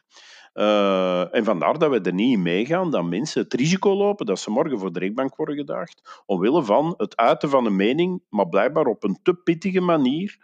Uh, 0.54 1.36
en 1.36 1.44
vandaar 1.44 1.80
dat 1.80 1.90
we 1.90 2.02
er 2.02 2.14
niet 2.14 2.34
in 2.34 2.42
meegaan 2.42 2.92
dat 2.92 3.04
mensen 3.04 3.42
het 3.42 3.54
risico 3.54 3.96
lopen 3.96 4.26
dat 4.26 4.40
ze 4.40 4.52
morgen 4.52 4.80
voor 4.80 4.94
de 4.94 5.00
rechtbank 5.00 5.36
worden 5.36 5.56
gedaagd, 5.56 6.24
omwille 6.26 6.64
van 6.64 6.94
het 6.98 7.16
uiten 7.16 7.50
van 7.50 7.66
een 7.66 7.76
mening, 7.76 8.24
maar 8.30 8.50
blijkbaar 8.50 8.86
op 8.86 9.04
een 9.04 9.20
te 9.24 9.34
pittige 9.34 9.82
manier, 9.82 10.38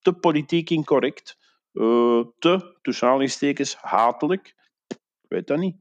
te 0.00 0.12
politiek 0.12 0.70
incorrect, 0.70 1.38
uh, 1.72 2.24
te, 2.38 2.78
tussen 2.82 3.06
aanhalingstekens, 3.06 3.76
hatelijk. 3.76 4.54
Ik 4.88 5.28
weet 5.28 5.46
dat 5.46 5.58
niet. 5.58 5.76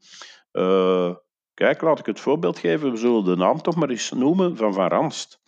Uh, 0.51 1.15
kijk, 1.53 1.81
laat 1.81 1.99
ik 1.99 2.05
het 2.05 2.19
voorbeeld 2.19 2.59
geven. 2.59 2.91
We 2.91 2.97
zullen 2.97 3.23
de 3.23 3.35
naam 3.35 3.61
toch 3.61 3.75
maar 3.75 3.89
eens 3.89 4.11
noemen 4.11 4.57
van 4.57 4.73
Van 4.73 4.87
Ranst. 4.87 5.41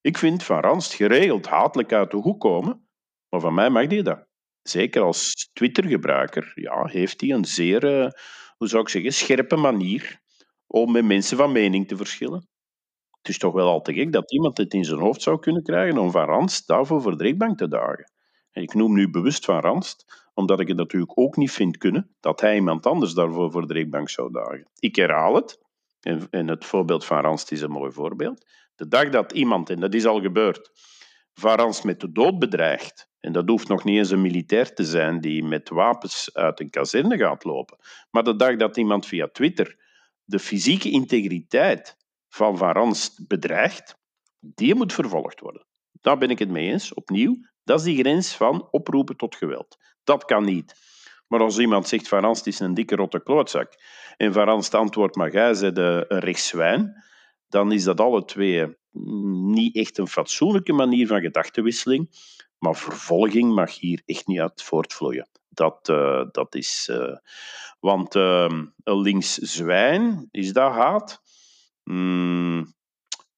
Ik 0.00 0.18
vind 0.18 0.42
Van 0.42 0.60
Ranst 0.60 0.94
geregeld 0.94 1.46
hatelijk 1.46 1.92
uit 1.92 2.10
de 2.10 2.16
hoek 2.16 2.40
komen, 2.40 2.88
maar 3.28 3.40
van 3.40 3.54
mij 3.54 3.70
mag 3.70 3.86
die 3.86 4.02
dat. 4.02 4.27
Zeker 4.68 5.02
als 5.02 5.50
Twitter-gebruiker 5.52 6.52
ja, 6.54 6.86
heeft 6.86 7.20
hij 7.20 7.30
een 7.30 7.44
zeer, 7.44 7.84
uh, 7.84 8.10
hoe 8.56 8.68
zou 8.68 8.82
ik 8.82 8.88
zeggen, 8.88 9.12
scherpe 9.12 9.56
manier 9.56 10.20
om 10.66 10.92
met 10.92 11.04
mensen 11.04 11.36
van 11.36 11.52
mening 11.52 11.88
te 11.88 11.96
verschillen. 11.96 12.48
Het 13.18 13.28
is 13.28 13.38
toch 13.38 13.52
wel 13.52 13.68
al 13.68 13.80
te 13.80 13.92
gek 13.92 14.12
dat 14.12 14.32
iemand 14.32 14.58
het 14.58 14.74
in 14.74 14.84
zijn 14.84 15.00
hoofd 15.00 15.22
zou 15.22 15.38
kunnen 15.38 15.62
krijgen 15.62 15.98
om 15.98 16.10
Van 16.10 16.24
Ranst 16.24 16.66
daarvoor 16.66 17.02
voor 17.02 17.16
de 17.16 17.24
rechtbank 17.24 17.58
te 17.58 17.68
dagen. 17.68 18.12
En 18.50 18.62
ik 18.62 18.74
noem 18.74 18.94
nu 18.94 19.10
bewust 19.10 19.44
Van 19.44 19.60
Ranst, 19.60 20.28
omdat 20.34 20.60
ik 20.60 20.68
het 20.68 20.76
natuurlijk 20.76 21.18
ook 21.18 21.36
niet 21.36 21.52
vind 21.52 21.76
kunnen 21.76 22.16
dat 22.20 22.40
hij 22.40 22.54
iemand 22.54 22.86
anders 22.86 23.12
daarvoor 23.12 23.50
voor 23.50 23.66
de 23.66 23.74
rechtbank 23.74 24.08
zou 24.10 24.32
dagen. 24.32 24.68
Ik 24.78 24.96
herhaal 24.96 25.34
het, 25.34 25.58
en, 26.00 26.26
en 26.30 26.48
het 26.48 26.64
voorbeeld 26.64 27.04
van 27.04 27.20
Ranst 27.20 27.52
is 27.52 27.60
een 27.60 27.70
mooi 27.70 27.92
voorbeeld. 27.92 28.46
De 28.74 28.88
dag 28.88 29.08
dat 29.08 29.32
iemand, 29.32 29.70
en 29.70 29.80
dat 29.80 29.94
is 29.94 30.06
al 30.06 30.20
gebeurd, 30.20 30.70
Varans 31.32 31.82
met 31.82 32.00
de 32.00 32.12
dood 32.12 32.38
bedreigt, 32.38 33.07
en 33.20 33.32
dat 33.32 33.48
hoeft 33.48 33.68
nog 33.68 33.84
niet 33.84 33.96
eens 33.96 34.10
een 34.10 34.20
militair 34.20 34.74
te 34.74 34.84
zijn 34.84 35.20
die 35.20 35.44
met 35.44 35.68
wapens 35.68 36.34
uit 36.34 36.60
een 36.60 36.70
kazerne 36.70 37.16
gaat 37.16 37.44
lopen, 37.44 37.78
maar 38.10 38.24
de 38.24 38.36
dag 38.36 38.56
dat 38.56 38.76
iemand 38.76 39.06
via 39.06 39.28
Twitter 39.28 39.76
de 40.24 40.38
fysieke 40.38 40.90
integriteit 40.90 41.96
van 42.28 42.56
Varans 42.56 43.24
bedreigt, 43.26 43.98
die 44.40 44.74
moet 44.74 44.92
vervolgd 44.92 45.40
worden. 45.40 45.66
Daar 46.00 46.18
ben 46.18 46.30
ik 46.30 46.38
het 46.38 46.48
mee 46.48 46.70
eens. 46.70 46.94
Opnieuw, 46.94 47.36
dat 47.64 47.78
is 47.78 47.84
die 47.84 47.98
grens 47.98 48.36
van 48.36 48.68
oproepen 48.70 49.16
tot 49.16 49.36
geweld. 49.36 49.76
Dat 50.04 50.24
kan 50.24 50.44
niet. 50.44 50.74
Maar 51.26 51.40
als 51.40 51.58
iemand 51.58 51.88
zegt, 51.88 52.08
Varans 52.08 52.42
is 52.42 52.58
een 52.58 52.74
dikke 52.74 52.96
rotte 52.96 53.22
klootzak, 53.22 53.72
en 54.16 54.32
Varans 54.32 54.70
antwoordt, 54.70 55.16
maar 55.16 55.32
jij 55.32 55.52
bent 55.60 55.78
een 55.78 56.18
rechtszwijn, 56.18 57.04
dan 57.48 57.72
is 57.72 57.84
dat 57.84 58.00
alle 58.00 58.24
twee 58.24 58.76
niet 59.52 59.76
echt 59.76 59.98
een 59.98 60.08
fatsoenlijke 60.08 60.72
manier 60.72 61.06
van 61.06 61.20
gedachtenwisseling. 61.20 62.08
Maar 62.58 62.76
vervolging 62.76 63.54
mag 63.54 63.78
hier 63.78 64.02
echt 64.06 64.26
niet 64.26 64.40
uit 64.40 64.62
voortvloeien. 64.62 65.28
Dat, 65.48 65.88
uh, 65.88 66.24
dat 66.30 66.54
is. 66.54 66.88
Uh, 66.90 67.16
want 67.80 68.14
een 68.14 68.72
links 68.84 69.34
zwijn, 69.34 70.28
is 70.30 70.52
dat 70.52 70.72
haat? 70.72 71.22
Mm, 71.84 72.74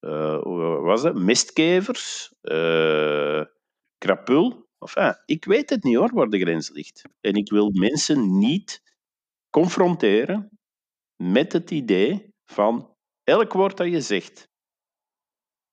wat 0.00 0.83
was 0.83 1.02
het? 1.02 1.14
Mistkevers? 1.14 2.33
krapul? 3.98 4.68
Enfin, 4.78 5.14
ik 5.24 5.44
weet 5.44 5.70
het 5.70 5.83
niet 5.83 5.96
hoor, 5.96 6.14
waar 6.14 6.28
de 6.28 6.38
grens 6.38 6.70
ligt. 6.70 7.02
En 7.20 7.35
ik 7.35 7.50
wil 7.50 7.70
mensen 7.70 8.38
niet 8.38 8.83
confronteren 9.50 10.59
met 11.16 11.52
het 11.52 11.70
idee 11.70 12.35
van 12.44 12.96
elk 13.24 13.52
woord 13.52 13.76
dat 13.76 13.90
je 13.90 14.00
zegt 14.00 14.49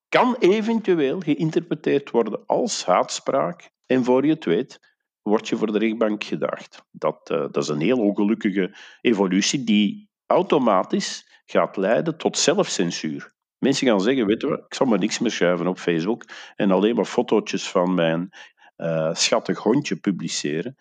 kan 0.09 0.35
eventueel 0.39 1.19
geïnterpreteerd 1.19 2.11
worden 2.11 2.45
als 2.45 2.85
haatspraak 2.85 3.69
en 3.85 4.03
voor 4.03 4.25
je 4.25 4.33
het 4.33 4.45
weet 4.45 4.79
word 5.21 5.47
je 5.47 5.55
voor 5.55 5.71
de 5.71 5.79
rechtbank 5.79 6.23
gedaagd. 6.23 6.85
Dat, 6.91 7.29
uh, 7.31 7.37
dat 7.37 7.57
is 7.57 7.67
een 7.67 7.81
heel 7.81 7.99
ongelukkige 7.99 8.75
evolutie 9.01 9.63
die 9.63 10.09
automatisch 10.25 11.41
gaat 11.45 11.77
leiden 11.77 12.17
tot 12.17 12.37
zelfcensuur. 12.37 13.35
Mensen 13.57 13.87
gaan 13.87 14.01
zeggen, 14.01 14.25
weet 14.25 14.41
je 14.41 14.63
ik 14.67 14.73
zal 14.73 14.85
maar 14.85 14.99
niks 14.99 15.19
meer 15.19 15.31
schrijven 15.31 15.67
op 15.67 15.77
Facebook 15.79 16.23
en 16.55 16.71
alleen 16.71 16.95
maar 16.95 17.05
fotootjes 17.05 17.69
van 17.69 17.93
mijn 17.93 18.29
uh, 18.77 19.13
schattig 19.13 19.57
hondje 19.57 19.95
publiceren, 19.95 20.75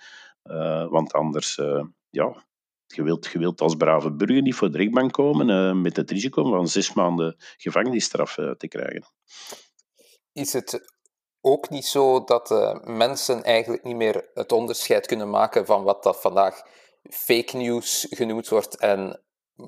uh, 0.45 0.89
want 0.89 1.13
anders, 1.13 1.61
ja, 2.11 2.47
je 2.87 3.39
wilt, 3.39 3.61
als 3.61 3.75
brave 3.75 4.13
burger 4.13 4.43
niet 4.43 4.55
voor 4.55 4.71
de 4.71 4.79
rechtbank 4.79 5.13
komen 5.13 5.49
uh, 5.49 5.83
met 5.83 5.97
het 5.97 6.11
risico 6.11 6.51
van 6.51 6.69
zes 6.69 6.93
maanden 6.93 7.37
gevangenisstraf 7.57 8.37
uh, 8.37 8.51
te 8.51 8.69
krijgen. 8.69 9.05
Is 10.33 10.53
het 10.53 10.95
ook 11.41 11.71
niet 11.71 11.87
zo 11.87 12.25
dat 12.25 12.51
uh, 12.51 12.85
mensen 12.85 13.43
eigenlijk 13.43 13.83
niet 13.85 13.97
meer 13.97 14.31
het 14.35 14.53
onderscheid 14.53 15.07
kunnen 15.07 15.31
maken 15.31 15.67
van 15.67 15.83
wat 15.83 16.03
dat 16.03 16.21
vandaag 16.21 16.63
fake 17.11 17.57
news 17.57 18.07
genoemd 18.11 18.49
wordt 18.49 18.77
en 18.77 19.21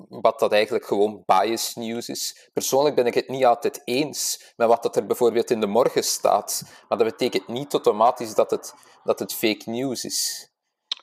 wat 0.09 0.39
dat 0.39 0.51
eigenlijk 0.51 0.85
gewoon 0.85 1.23
bias 1.25 1.75
news 1.75 2.09
is. 2.09 2.49
Persoonlijk 2.53 2.95
ben 2.95 3.05
ik 3.05 3.13
het 3.13 3.29
niet 3.29 3.45
altijd 3.45 3.81
eens 3.83 4.53
met 4.55 4.67
wat 4.67 4.83
dat 4.83 4.95
er 4.95 5.05
bijvoorbeeld 5.05 5.51
in 5.51 5.59
de 5.59 5.67
morgen 5.67 6.03
staat, 6.03 6.63
maar 6.87 6.97
dat 6.97 7.07
betekent 7.07 7.47
niet 7.47 7.73
automatisch 7.73 8.33
dat 8.33 8.51
het, 8.51 8.73
dat 9.03 9.19
het 9.19 9.33
fake 9.33 9.69
news 9.69 10.05
is. 10.05 10.48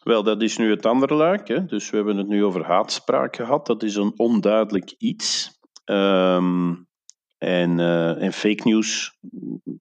Wel, 0.06 0.22
dat 0.22 0.42
is 0.42 0.56
nu 0.56 0.70
het 0.70 0.86
andere 0.86 1.14
luik. 1.14 1.48
Hè. 1.48 1.64
Dus 1.64 1.90
we 1.90 1.96
hebben 1.96 2.16
het 2.16 2.26
nu 2.26 2.44
over 2.44 2.64
haatspraak 2.64 3.36
gehad. 3.36 3.66
Dat 3.66 3.82
is 3.82 3.94
een 3.94 4.12
onduidelijk 4.16 4.94
iets. 4.98 5.58
Um, 5.84 6.88
en, 7.38 7.78
uh, 7.78 8.22
en, 8.22 8.32
fake 8.32 8.60
news, 8.64 9.18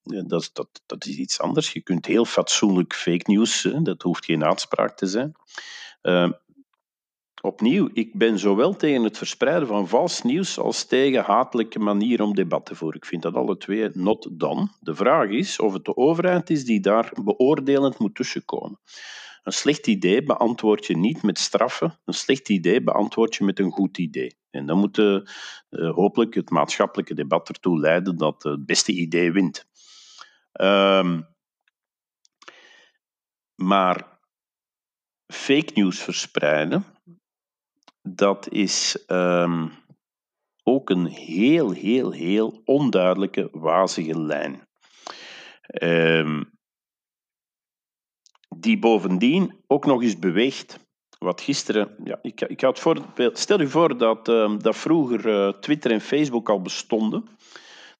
dat, 0.03 0.49
dat, 0.53 0.81
dat 0.85 1.05
is 1.05 1.17
iets 1.17 1.39
anders. 1.39 1.73
Je 1.73 1.81
kunt 1.81 2.05
heel 2.05 2.25
fatsoenlijk 2.25 2.93
fake 2.93 3.31
news, 3.31 3.63
hè. 3.63 3.81
dat 3.81 4.01
hoeft 4.01 4.25
geen 4.25 4.41
haatspraak 4.41 4.97
te 4.97 5.05
zijn. 5.05 5.35
Uh, 6.01 6.31
opnieuw, 7.41 7.89
ik 7.93 8.17
ben 8.17 8.39
zowel 8.39 8.75
tegen 8.75 9.03
het 9.03 9.17
verspreiden 9.17 9.67
van 9.67 9.87
vals 9.87 10.21
nieuws 10.21 10.59
als 10.59 10.85
tegen 10.85 11.23
hatelijke 11.23 11.79
manieren 11.79 12.25
om 12.25 12.35
debat 12.35 12.65
te 12.65 12.75
voeren. 12.75 12.97
Ik 12.97 13.07
vind 13.07 13.21
dat 13.21 13.35
alle 13.35 13.57
twee 13.57 13.89
not 13.93 14.27
done. 14.31 14.67
De 14.79 14.95
vraag 14.95 15.29
is 15.29 15.59
of 15.59 15.73
het 15.73 15.85
de 15.85 15.95
overheid 15.95 16.49
is 16.49 16.65
die 16.65 16.79
daar 16.79 17.11
beoordelend 17.23 17.97
moet 17.97 18.15
tussenkomen. 18.15 18.79
Een 19.45 19.51
slecht 19.51 19.87
idee 19.87 20.23
beantwoord 20.23 20.85
je 20.85 20.97
niet 20.97 21.23
met 21.23 21.39
straffen. 21.39 21.99
Een 22.05 22.13
slecht 22.13 22.49
idee 22.49 22.83
beantwoord 22.83 23.35
je 23.35 23.43
met 23.43 23.59
een 23.59 23.71
goed 23.71 23.97
idee. 23.97 24.37
En 24.49 24.65
dan 24.65 24.77
moet 24.77 24.97
uh, 24.97 25.21
hopelijk 25.69 26.33
het 26.33 26.49
maatschappelijke 26.49 27.13
debat 27.13 27.49
ertoe 27.49 27.79
leiden 27.79 28.17
dat 28.17 28.43
het 28.43 28.65
beste 28.65 28.91
idee 28.91 29.31
wint. 29.31 29.67
Um, 30.61 31.27
maar 33.55 34.19
fake 35.33 35.71
news 35.73 35.99
verspreiden, 35.99 36.85
dat 38.01 38.49
is 38.49 39.05
um, 39.07 39.71
ook 40.63 40.89
een 40.89 41.05
heel, 41.05 41.71
heel, 41.71 42.11
heel 42.11 42.61
onduidelijke, 42.63 43.49
wazige 43.51 44.19
lijn. 44.19 44.67
Um, 45.81 46.54
die 48.59 48.79
bovendien 48.79 49.63
ook 49.67 49.85
nog 49.85 50.01
eens 50.01 50.19
beweegt. 50.19 50.79
Wat 51.17 51.41
gisteren, 51.41 51.95
ja, 52.03 52.19
ik, 52.21 52.41
ik 52.41 52.61
had 52.61 52.79
voorbeeld, 52.79 53.37
stel 53.37 53.59
je 53.59 53.67
voor 53.67 53.97
dat, 53.97 54.27
uh, 54.27 54.59
dat 54.59 54.75
vroeger 54.75 55.27
uh, 55.27 55.49
Twitter 55.49 55.91
en 55.91 56.01
Facebook 56.01 56.49
al 56.49 56.61
bestonden, 56.61 57.29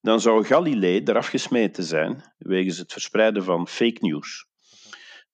dan 0.00 0.20
zou 0.20 0.44
Galilei 0.44 1.00
eraf 1.04 1.26
gesmeten 1.26 1.84
zijn 1.84 2.32
wegens 2.38 2.78
het 2.78 2.92
verspreiden 2.92 3.44
van 3.44 3.68
fake 3.68 3.98
news. 4.00 4.46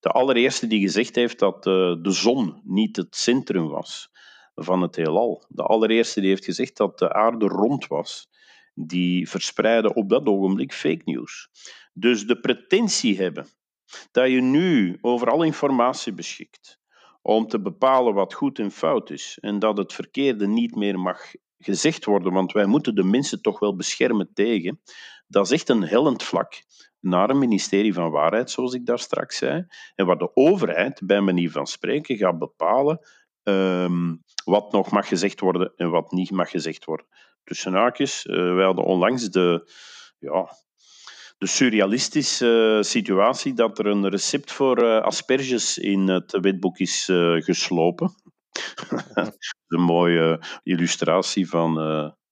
De 0.01 0.09
allereerste 0.09 0.67
die 0.67 0.81
gezegd 0.81 1.15
heeft 1.15 1.39
dat 1.39 1.67
uh, 1.67 1.73
de 2.03 2.11
zon 2.11 2.61
niet 2.65 2.97
het 2.97 3.17
centrum 3.17 3.69
was 3.69 4.11
van 4.55 4.83
het 4.83 4.97
heelal. 4.97 5.45
De 5.49 5.63
allereerste 5.63 6.21
die 6.21 6.29
heeft 6.29 6.45
gezegd 6.45 6.77
dat 6.77 6.99
de 6.99 7.13
aarde 7.13 7.47
rond 7.47 7.87
was. 7.87 8.29
Die 8.75 9.29
verspreidde 9.29 9.95
op 9.95 10.09
dat 10.09 10.27
ogenblik 10.27 10.73
fake 10.73 11.03
news. 11.05 11.49
Dus 11.93 12.27
de 12.27 12.41
pretentie 12.41 13.17
hebben 13.17 13.47
dat 14.11 14.31
je 14.31 14.41
nu 14.41 14.99
over 15.01 15.31
alle 15.31 15.47
informatie 15.47 16.13
beschikt 16.13 16.81
om 17.23 17.47
te 17.47 17.61
bepalen 17.61 18.15
wat 18.15 18.35
goed 18.35 18.59
en 18.59 18.71
fout 18.71 19.11
is 19.11 19.39
en 19.41 19.59
dat 19.59 19.77
het 19.77 19.93
verkeerde 19.93 20.47
niet 20.47 20.75
meer 20.75 20.99
mag 20.99 21.31
gezegd 21.59 22.05
worden, 22.05 22.33
want 22.33 22.53
wij 22.53 22.67
moeten 22.67 22.95
de 22.95 23.05
mensen 23.05 23.43
toch 23.43 23.59
wel 23.59 23.77
beschermen 23.77 24.31
tegen, 24.35 24.81
dat 25.27 25.45
is 25.45 25.51
echt 25.51 25.69
een 25.69 25.83
hellend 25.83 26.23
vlak 26.23 26.63
naar 27.01 27.31
een 27.31 27.39
ministerie 27.39 27.95
van 27.95 28.11
waarheid, 28.11 28.51
zoals 28.51 28.75
ik 28.75 28.87
daar 28.87 28.99
straks 28.99 29.37
zei, 29.37 29.67
en 29.95 30.07
waar 30.07 30.19
de 30.19 30.31
overheid, 30.37 31.01
bij 31.05 31.21
manier 31.21 31.51
van 31.51 31.67
spreken, 31.67 32.17
gaat 32.17 32.39
bepalen 32.39 33.01
um, 33.43 34.23
wat 34.45 34.73
nog 34.73 34.91
mag 34.91 35.09
gezegd 35.09 35.41
worden 35.41 35.73
en 35.77 35.91
wat 35.91 36.13
niet 36.13 36.31
mag 36.31 36.51
gezegd 36.51 36.85
worden. 36.85 37.07
Tussen 37.45 37.73
haakjes, 37.73 38.25
uh, 38.25 38.55
wij 38.55 38.65
hadden 38.65 38.85
onlangs 38.85 39.31
de, 39.31 39.73
ja, 40.19 40.49
de 41.43 41.49
surrealistische 41.49 42.79
situatie 42.81 43.55
dat 43.55 43.79
er 43.79 43.87
een 43.87 44.09
recept 44.09 44.53
voor 44.53 44.83
uh, 44.83 45.01
asperges 45.01 45.79
in 45.79 46.09
het 46.09 46.39
wetboek 46.41 46.79
is 46.79 47.09
uh, 47.09 47.41
geslopen. 47.41 48.15
een 49.69 49.81
mooie 49.81 50.43
illustratie 50.63 51.49
van 51.49 51.75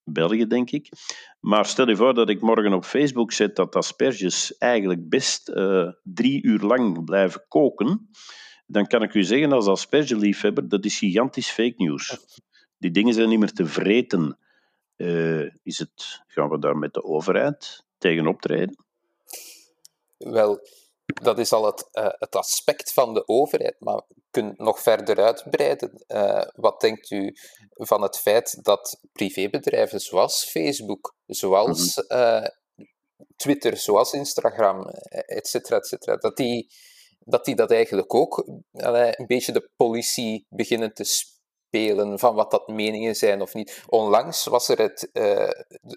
België, 0.05 0.47
denk 0.47 0.71
ik. 0.71 0.89
Maar 1.41 1.67
stel 1.67 1.89
je 1.89 1.97
voor 1.97 2.15
dat 2.15 2.29
ik 2.29 2.41
morgen 2.41 2.73
op 2.73 2.85
Facebook 2.85 3.33
zet 3.33 3.57
dat 3.57 3.77
asperges 3.77 4.57
eigenlijk 4.59 5.09
best 5.09 5.53
drie 6.03 6.43
uur 6.43 6.61
lang 6.61 7.05
blijven 7.05 7.45
koken. 7.49 8.09
Dan 8.67 8.87
kan 8.87 9.03
ik 9.03 9.15
u 9.15 9.23
zeggen 9.23 9.53
als 9.53 9.67
aspergeliefhebber, 9.67 10.69
dat 10.69 10.85
is 10.85 10.99
gigantisch 10.99 11.51
fake 11.51 11.75
news. 11.77 12.19
Die 12.79 12.91
dingen 12.91 13.15
zijn 13.15 13.29
niet 13.29 13.39
meer 13.39 13.53
te 13.53 13.67
vreten. 13.67 14.39
Is 15.63 15.79
het, 15.79 16.23
gaan 16.27 16.49
we 16.49 16.59
daar 16.59 16.77
met 16.77 16.95
de 16.95 17.05
overheid 17.05 17.85
tegen 17.99 18.27
optreden? 18.27 18.89
Wel, 20.29 20.61
dat 21.05 21.39
is 21.39 21.53
al 21.53 21.67
het, 21.67 21.89
uh, 21.93 22.09
het 22.09 22.35
aspect 22.35 22.93
van 22.93 23.15
de 23.15 23.29
overheid, 23.29 23.77
maar 23.79 24.03
kunt 24.31 24.59
nog 24.59 24.81
verder 24.81 25.25
uitbreiden. 25.25 26.05
Uh, 26.09 26.43
wat 26.55 26.81
denkt 26.81 27.11
u 27.11 27.37
van 27.69 28.03
het 28.03 28.19
feit 28.19 28.65
dat 28.65 29.01
privébedrijven 29.13 30.01
zoals 30.01 30.45
Facebook, 30.45 31.17
zoals 31.27 32.05
uh, 32.09 32.47
Twitter, 33.37 33.77
zoals 33.77 34.13
Instagram, 34.13 34.87
et 35.11 35.49
cetera, 35.49 35.77
et 35.77 35.87
cetera, 35.87 36.17
dat 36.17 36.37
die, 36.37 36.73
dat 37.19 37.45
die 37.45 37.55
dat 37.55 37.71
eigenlijk 37.71 38.15
ook 38.15 38.45
een 38.73 39.27
beetje 39.27 39.53
de 39.53 39.71
politie 39.77 40.47
beginnen 40.49 40.95
te 40.95 41.05
spelen 41.05 41.39
van 42.19 42.35
wat 42.35 42.51
dat 42.51 42.69
meningen 42.69 43.17
zijn 43.17 43.43
of 43.43 43.55
niet. 43.55 43.83
Onlangs 43.89 44.45
was 44.45 44.69
er, 44.69 44.79
het, 44.79 45.11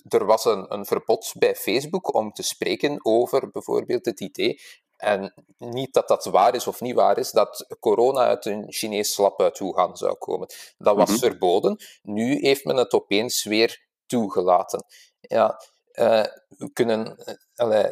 er 0.09 0.25
was 0.25 0.45
een, 0.45 0.73
een 0.73 0.85
verbod 0.85 1.33
bij 1.37 1.55
Facebook 1.55 2.13
om 2.13 2.31
te 2.31 2.43
spreken 2.43 3.05
over 3.05 3.49
bijvoorbeeld 3.51 4.05
het 4.05 4.19
idee 4.19 4.59
en 5.03 5.33
niet 5.57 5.93
dat 5.93 6.07
dat 6.07 6.25
waar 6.25 6.55
is 6.55 6.67
of 6.67 6.81
niet 6.81 6.95
waar 6.95 7.17
is, 7.17 7.31
dat 7.31 7.75
corona 7.79 8.19
uit 8.19 8.45
een 8.45 8.65
Chinees 8.67 9.17
lab 9.17 9.41
uit 9.41 9.59
Wuhan 9.59 9.97
zou 9.97 10.15
komen. 10.15 10.47
Dat 10.77 10.95
was 10.95 11.09
mhm. 11.09 11.19
verboden. 11.19 11.77
Nu 12.01 12.37
heeft 12.39 12.65
men 12.65 12.75
het 12.75 12.93
opeens 12.93 13.43
weer 13.43 13.85
toegelaten. 14.05 14.85
Ja, 15.19 15.61
uh, 15.93 16.23
we 16.47 16.69
kunnen 16.73 17.17
uh, 17.55 17.83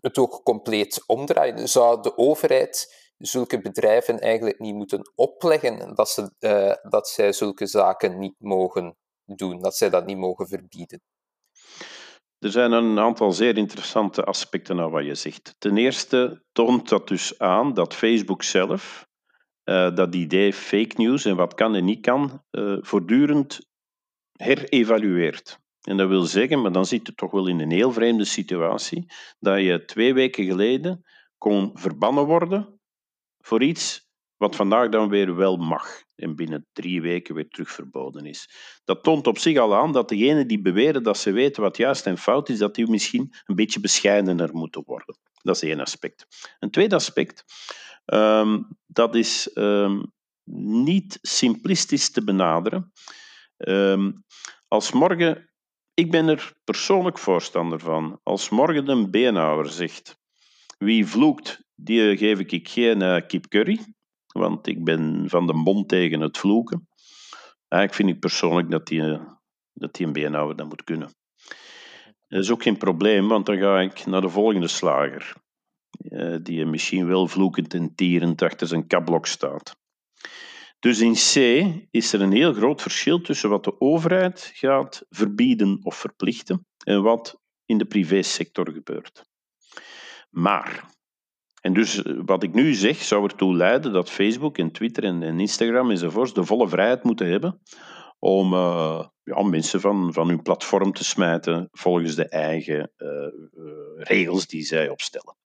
het 0.00 0.18
ook 0.18 0.40
compleet 0.42 1.02
omdraaien. 1.06 1.68
Zou 1.68 2.02
de 2.02 2.16
overheid 2.16 3.03
zulke 3.18 3.60
bedrijven 3.60 4.20
eigenlijk 4.20 4.58
niet 4.58 4.74
moeten 4.74 5.12
opleggen 5.14 5.94
dat, 5.94 6.08
ze, 6.08 6.30
uh, 6.40 6.90
dat 6.90 7.08
zij 7.08 7.32
zulke 7.32 7.66
zaken 7.66 8.18
niet 8.18 8.34
mogen 8.38 8.96
doen, 9.24 9.60
dat 9.60 9.76
zij 9.76 9.90
dat 9.90 10.06
niet 10.06 10.18
mogen 10.18 10.48
verbieden? 10.48 11.02
Er 12.38 12.50
zijn 12.50 12.72
een 12.72 12.98
aantal 12.98 13.32
zeer 13.32 13.56
interessante 13.56 14.24
aspecten 14.24 14.80
aan 14.80 14.90
wat 14.90 15.04
je 15.04 15.14
zegt. 15.14 15.54
Ten 15.58 15.76
eerste 15.76 16.42
toont 16.52 16.88
dat 16.88 17.08
dus 17.08 17.38
aan 17.38 17.74
dat 17.74 17.94
Facebook 17.94 18.42
zelf 18.42 19.06
uh, 19.64 19.94
dat 19.94 20.14
idee 20.14 20.52
fake 20.52 20.94
news 20.96 21.24
en 21.24 21.36
wat 21.36 21.54
kan 21.54 21.74
en 21.74 21.84
niet 21.84 22.00
kan, 22.00 22.42
uh, 22.50 22.76
voortdurend 22.80 23.58
herevalueert. 24.32 25.58
En 25.80 25.96
dat 25.96 26.08
wil 26.08 26.22
zeggen, 26.22 26.62
maar 26.62 26.72
dan 26.72 26.86
zit 26.86 27.06
je 27.06 27.14
toch 27.14 27.30
wel 27.30 27.46
in 27.46 27.60
een 27.60 27.70
heel 27.70 27.92
vreemde 27.92 28.24
situatie, 28.24 29.12
dat 29.38 29.60
je 29.60 29.84
twee 29.84 30.14
weken 30.14 30.44
geleden 30.44 31.04
kon 31.38 31.70
verbannen 31.74 32.24
worden 32.24 32.73
voor 33.44 33.62
iets 33.62 34.08
wat 34.36 34.56
vandaag 34.56 34.88
dan 34.88 35.08
weer 35.08 35.36
wel 35.36 35.56
mag 35.56 36.02
en 36.16 36.36
binnen 36.36 36.66
drie 36.72 37.02
weken 37.02 37.34
weer 37.34 37.48
terug 37.48 37.70
verboden 37.70 38.26
is. 38.26 38.48
Dat 38.84 39.02
toont 39.02 39.26
op 39.26 39.38
zich 39.38 39.58
al 39.58 39.74
aan 39.74 39.92
dat 39.92 40.08
degenen 40.08 40.46
die 40.46 40.60
beweren 40.60 41.02
dat 41.02 41.18
ze 41.18 41.32
weten 41.32 41.62
wat 41.62 41.76
juist 41.76 42.06
en 42.06 42.18
fout 42.18 42.48
is, 42.48 42.58
dat 42.58 42.74
die 42.74 42.90
misschien 42.90 43.34
een 43.44 43.54
beetje 43.54 43.80
bescheidener 43.80 44.50
moeten 44.52 44.82
worden. 44.86 45.18
Dat 45.42 45.56
is 45.56 45.62
één 45.62 45.80
aspect. 45.80 46.26
Een 46.58 46.70
tweede 46.70 46.94
aspect, 46.94 47.44
um, 48.04 48.68
dat 48.86 49.14
is 49.14 49.50
um, 49.54 50.12
niet 50.84 51.18
simplistisch 51.22 52.10
te 52.10 52.24
benaderen. 52.24 52.92
Um, 53.56 54.24
als 54.68 54.92
morgen, 54.92 55.50
ik 55.94 56.10
ben 56.10 56.28
er 56.28 56.52
persoonlijk 56.64 57.18
voorstander 57.18 57.80
van, 57.80 58.20
als 58.22 58.48
morgen 58.48 58.88
een 58.88 59.10
beenhouwer 59.10 59.70
zegt, 59.70 60.18
wie 60.78 61.06
vloekt, 61.06 61.63
die 61.74 62.16
geef 62.16 62.38
ik 62.38 62.68
geen 62.68 63.02
uh, 63.02 63.20
kip 63.26 63.48
curry, 63.48 63.80
want 64.26 64.66
ik 64.66 64.84
ben 64.84 65.24
van 65.28 65.46
de 65.46 65.52
mond 65.52 65.88
tegen 65.88 66.20
het 66.20 66.38
vloeken. 66.38 66.88
Eigenlijk 67.68 67.94
vind 67.94 68.16
ik 68.16 68.20
persoonlijk 68.20 68.70
dat 68.70 68.86
die, 68.86 69.18
dat 69.72 69.94
die 69.94 70.06
een 70.06 70.12
beenhouwer 70.12 70.56
dat 70.56 70.68
moet 70.68 70.84
kunnen. 70.84 71.14
Dat 72.28 72.42
is 72.42 72.50
ook 72.50 72.62
geen 72.62 72.76
probleem, 72.76 73.28
want 73.28 73.46
dan 73.46 73.58
ga 73.58 73.80
ik 73.80 74.06
naar 74.06 74.20
de 74.20 74.28
volgende 74.28 74.68
slager, 74.68 75.34
eh, 75.98 76.36
die 76.42 76.66
misschien 76.66 77.06
wel 77.06 77.26
vloekend 77.26 77.74
en 77.74 77.94
tierend 77.94 78.42
achter 78.42 78.66
zijn 78.66 78.86
kapblok 78.86 79.26
staat. 79.26 79.76
Dus 80.78 81.00
in 81.00 81.14
C 81.14 81.36
is 81.90 82.12
er 82.12 82.20
een 82.20 82.32
heel 82.32 82.52
groot 82.52 82.82
verschil 82.82 83.20
tussen 83.20 83.50
wat 83.50 83.64
de 83.64 83.80
overheid 83.80 84.50
gaat 84.54 85.06
verbieden 85.08 85.78
of 85.82 85.96
verplichten 85.96 86.66
en 86.84 87.02
wat 87.02 87.40
in 87.64 87.78
de 87.78 87.84
privésector 87.86 88.72
gebeurt. 88.72 89.24
Maar 90.30 90.90
en 91.64 91.72
dus 91.72 92.02
eh, 92.02 92.12
wat 92.24 92.42
ik 92.42 92.54
nu 92.54 92.74
zeg, 92.74 93.02
zou 93.02 93.24
ertoe 93.24 93.56
leiden 93.56 93.92
dat 93.92 94.10
Facebook 94.10 94.58
en 94.58 94.72
Twitter 94.72 95.04
en, 95.04 95.40
Instagram 95.40 95.90
enzovoorts 95.90 96.34
de 96.34 96.44
volle 96.44 96.68
vrijheid 96.68 97.02
moeten 97.02 97.28
hebben 97.28 97.60
om 98.18 98.52
uh, 98.52 99.04
ja, 99.22 99.42
mensen 99.42 99.80
van, 99.80 100.12
van 100.12 100.28
hun 100.28 100.42
platform 100.42 100.92
te 100.92 101.04
smijten 101.04 101.68
volgens 101.72 102.14
de 102.14 102.28
eigen 102.28 102.92
uh, 102.96 103.08
regels 103.96 104.46
die 104.46 104.62
zij 104.62 104.88
opstellen. 104.88 105.36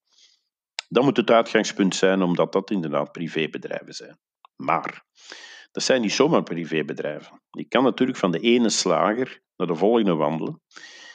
Dat 0.89 1.03
moet 1.03 1.17
het 1.17 1.31
uitgangspunt 1.31 1.95
zijn, 1.95 2.21
omdat 2.21 2.51
dat 2.51 2.71
inderdaad 2.71 3.11
privébedrijven 3.11 3.93
zijn. 3.93 4.19
Maar 4.55 5.03
dat 5.71 5.83
zijn 5.83 6.01
niet 6.01 6.13
zomaar 6.13 6.43
privébedrijven. 6.43 7.41
Je 7.49 7.67
kan 7.67 7.83
natuurlijk 7.83 8.17
van 8.17 8.31
de 8.31 8.39
ene 8.39 8.69
slager 8.69 9.41
naar 9.55 9.67
de 9.67 9.75
volgende 9.75 10.15
wandelen. 10.15 10.61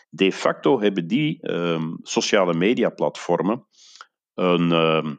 De 0.08 0.32
facto 0.32 0.80
hebben 0.80 1.06
die 1.06 1.40
ehm, 1.40 1.94
sociale 2.02 2.54
mediaplatformen 2.54 3.66
een, 4.34 4.70
uh, 4.70 5.12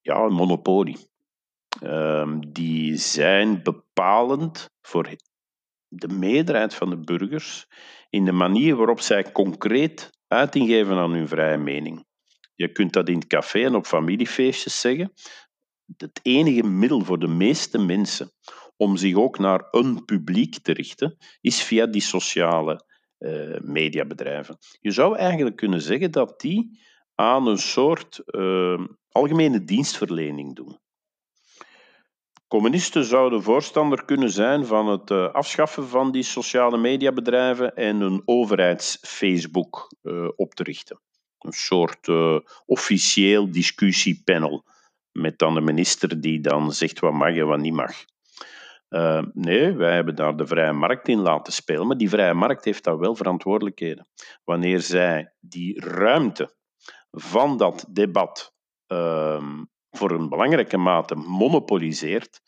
ja, 0.00 0.28
monopolie. 0.28 0.96
Uh, 1.82 2.38
die 2.48 2.96
zijn 2.96 3.62
bepalend 3.62 4.70
voor 4.80 5.16
de 5.88 6.08
meerderheid 6.08 6.74
van 6.74 6.90
de 6.90 6.98
burgers 7.00 7.66
in 8.10 8.24
de 8.24 8.32
manier 8.32 8.76
waarop 8.76 9.00
zij 9.00 9.32
concreet 9.32 10.10
uiting 10.26 10.68
geven 10.68 10.96
aan 10.96 11.12
hun 11.12 11.28
vrije 11.28 11.58
mening. 11.58 12.06
Je 12.54 12.72
kunt 12.72 12.92
dat 12.92 13.08
in 13.08 13.18
het 13.18 13.26
café 13.26 13.64
en 13.64 13.74
op 13.74 13.86
familiefeestjes 13.86 14.80
zeggen. 14.80 15.12
Het 15.96 16.20
enige 16.22 16.62
middel 16.62 17.00
voor 17.00 17.18
de 17.18 17.28
meeste 17.28 17.78
mensen 17.78 18.32
om 18.76 18.96
zich 18.96 19.16
ook 19.16 19.38
naar 19.38 19.68
een 19.70 20.04
publiek 20.04 20.58
te 20.58 20.72
richten, 20.72 21.16
is 21.40 21.62
via 21.62 21.86
die 21.86 22.00
sociale 22.00 22.86
uh, 23.18 23.60
mediabedrijven. 23.60 24.58
Je 24.80 24.90
zou 24.90 25.16
eigenlijk 25.16 25.56
kunnen 25.56 25.80
zeggen 25.80 26.10
dat 26.10 26.40
die 26.40 26.80
aan 27.20 27.46
een 27.46 27.58
soort 27.58 28.22
uh, 28.26 28.80
algemene 29.08 29.64
dienstverlening 29.64 30.56
doen. 30.56 30.78
Communisten 32.48 33.04
zouden 33.04 33.42
voorstander 33.42 34.04
kunnen 34.04 34.30
zijn 34.30 34.66
van 34.66 34.88
het 34.88 35.10
uh, 35.10 35.32
afschaffen 35.32 35.88
van 35.88 36.12
die 36.12 36.22
sociale 36.22 36.78
mediabedrijven 36.78 37.74
en 37.74 38.00
een 38.00 38.22
overheids-Facebook 38.24 39.96
uh, 40.02 40.28
op 40.36 40.54
te 40.54 40.62
richten. 40.62 41.00
Een 41.38 41.52
soort 41.52 42.08
officieel 42.66 43.50
discussiepanel 43.50 44.64
met 45.12 45.38
dan 45.38 45.54
de 45.54 45.60
minister 45.60 46.20
die 46.20 46.40
dan 46.40 46.72
zegt 46.72 46.98
wat 46.98 47.12
mag 47.12 47.36
en 47.36 47.46
wat 47.46 47.58
niet 47.58 47.74
mag. 47.74 47.92
Uh, 48.88 49.22
nee, 49.32 49.72
wij 49.72 49.94
hebben 49.94 50.14
daar 50.14 50.36
de 50.36 50.46
vrije 50.46 50.72
markt 50.72 51.08
in 51.08 51.18
laten 51.18 51.52
spelen, 51.52 51.86
maar 51.86 51.96
die 51.96 52.08
vrije 52.08 52.34
markt 52.34 52.64
heeft 52.64 52.84
daar 52.84 52.98
wel 52.98 53.14
verantwoordelijkheden. 53.14 54.06
Wanneer 54.44 54.80
zij 54.80 55.32
die 55.40 55.80
ruimte 55.80 56.56
van 57.10 57.56
dat 57.56 57.86
debat 57.88 58.54
uh, 58.88 59.62
voor 59.90 60.10
een 60.10 60.28
belangrijke 60.28 60.76
mate 60.76 61.14
monopoliseert, 61.14 62.40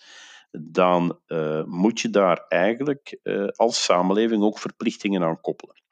dan 0.51 1.21
uh, 1.27 1.65
moet 1.65 2.01
je 2.01 2.11
daar 2.11 2.45
eigenlijk 2.49 3.19
uh, 3.23 3.49
als 3.49 3.85
samenleving 3.85 4.43
ook 4.43 4.59
verplichtingen 4.59 5.23
aan 5.23 5.41
koppelen. 5.41 5.83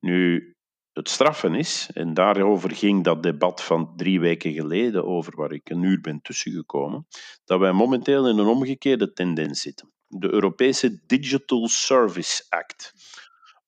Nu, 0.00 0.54
het 0.92 1.08
straffen 1.08 1.54
is, 1.54 1.90
en 1.94 2.14
daarover 2.14 2.70
ging 2.70 3.04
dat 3.04 3.22
debat 3.22 3.62
van 3.62 3.96
drie 3.96 4.20
weken 4.20 4.52
geleden 4.52 5.04
over, 5.04 5.36
waar 5.36 5.52
ik 5.52 5.70
een 5.70 5.82
uur 5.82 6.00
ben 6.00 6.22
tussengekomen, 6.22 7.06
dat 7.44 7.60
wij 7.60 7.72
momenteel 7.72 8.28
in 8.28 8.38
een 8.38 8.46
omgekeerde 8.46 9.12
tendens 9.12 9.60
zitten. 9.60 9.92
de 10.06 10.32
Europese 10.32 11.02
Digital 11.06 11.68
Service 11.68 12.44
Act. 12.48 12.94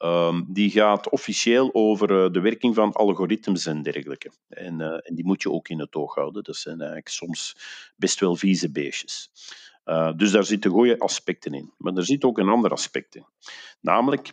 Ehm, 0.03 0.43
die 0.47 0.71
gaat 0.71 1.11
officieel 1.11 1.71
over 1.73 2.25
eh, 2.25 2.33
de 2.33 2.41
werking 2.41 2.75
van 2.75 2.93
algoritmes 2.93 3.67
en 3.67 3.83
dergelijke. 3.83 4.31
En, 4.49 4.81
uh, 4.81 4.87
en, 4.87 5.15
die 5.15 5.25
moet 5.25 5.43
je 5.43 5.51
ook 5.51 5.69
in 5.69 5.79
het 5.79 5.95
oog 5.95 6.15
houden. 6.15 6.43
Dat 6.43 6.57
zijn 6.57 6.77
eigenlijk 6.77 7.09
soms 7.09 7.57
best 7.97 8.21
wel 8.21 8.37
vieze 8.37 8.71
beestjes. 8.71 9.31
Uh, 9.85 10.13
dus 10.17 10.31
daar 10.31 10.45
zitten 10.45 10.71
goede 10.71 10.99
aspecten 10.99 11.53
in. 11.53 11.73
Maar 11.79 11.95
er 11.95 12.05
zit 12.05 12.25
ook 12.25 12.39
een 12.39 12.49
ander 12.49 12.71
aspect 12.71 13.15
in. 13.15 13.25
Namelijk 13.81 14.33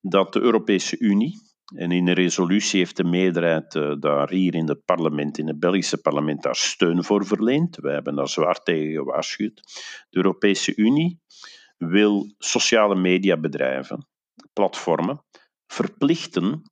dat 0.00 0.32
de 0.32 0.40
Europese 0.40 0.98
Unie, 0.98 1.40
en 1.74 1.92
in 1.92 2.08
een 2.08 2.14
resolutie 2.14 2.78
heeft 2.78 2.96
de 2.96 3.04
meerderheid 3.04 3.72
daar 4.00 4.30
hier 4.30 4.54
in 4.54 4.68
het 4.68 4.84
parlement, 4.84 5.38
in 5.38 5.46
het 5.46 5.60
Belgische 5.60 5.98
parlement, 5.98 6.42
daar 6.42 6.56
steun 6.56 7.04
voor 7.04 7.26
verleend. 7.26 7.76
Wij 7.76 7.92
hebben 7.92 8.14
daar 8.14 8.28
zwaar 8.28 8.62
tegen 8.62 8.92
gewaarschuwd. 8.92 9.54
De 10.10 10.16
Europese 10.16 10.76
Unie 10.76 11.20
wil 11.78 12.34
sociale 12.38 12.94
mediabedrijven 12.94 14.08
platformen 14.52 15.24
verplichten 15.66 16.62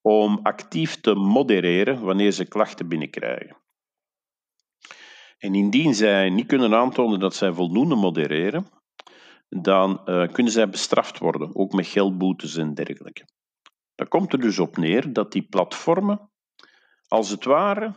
om 0.00 0.40
actief 0.42 1.00
te 1.00 1.14
modereren 1.14 2.00
wanneer 2.00 2.32
ze 2.32 2.44
klachten 2.44 2.88
binnenkrijgen. 2.88 3.56
En 5.38 5.54
indien 5.54 5.94
zij 5.94 6.30
niet 6.30 6.46
kunnen 6.46 6.74
aantonen 6.74 7.20
dat 7.20 7.34
zij 7.34 7.52
voldoende 7.52 7.94
modereren, 7.94 8.66
dan 9.48 10.02
uh, 10.04 10.32
kunnen 10.32 10.52
zij 10.52 10.68
bestraft 10.68 11.18
worden, 11.18 11.54
ook 11.54 11.72
met 11.72 11.86
geldboetes 11.86 12.56
en 12.56 12.74
dergelijke. 12.74 13.28
Dan 13.94 14.08
komt 14.08 14.32
er 14.32 14.40
dus 14.40 14.58
op 14.58 14.76
neer 14.76 15.12
dat 15.12 15.32
die 15.32 15.42
platformen, 15.42 16.30
als 17.08 17.28
het 17.30 17.44
ware, 17.44 17.94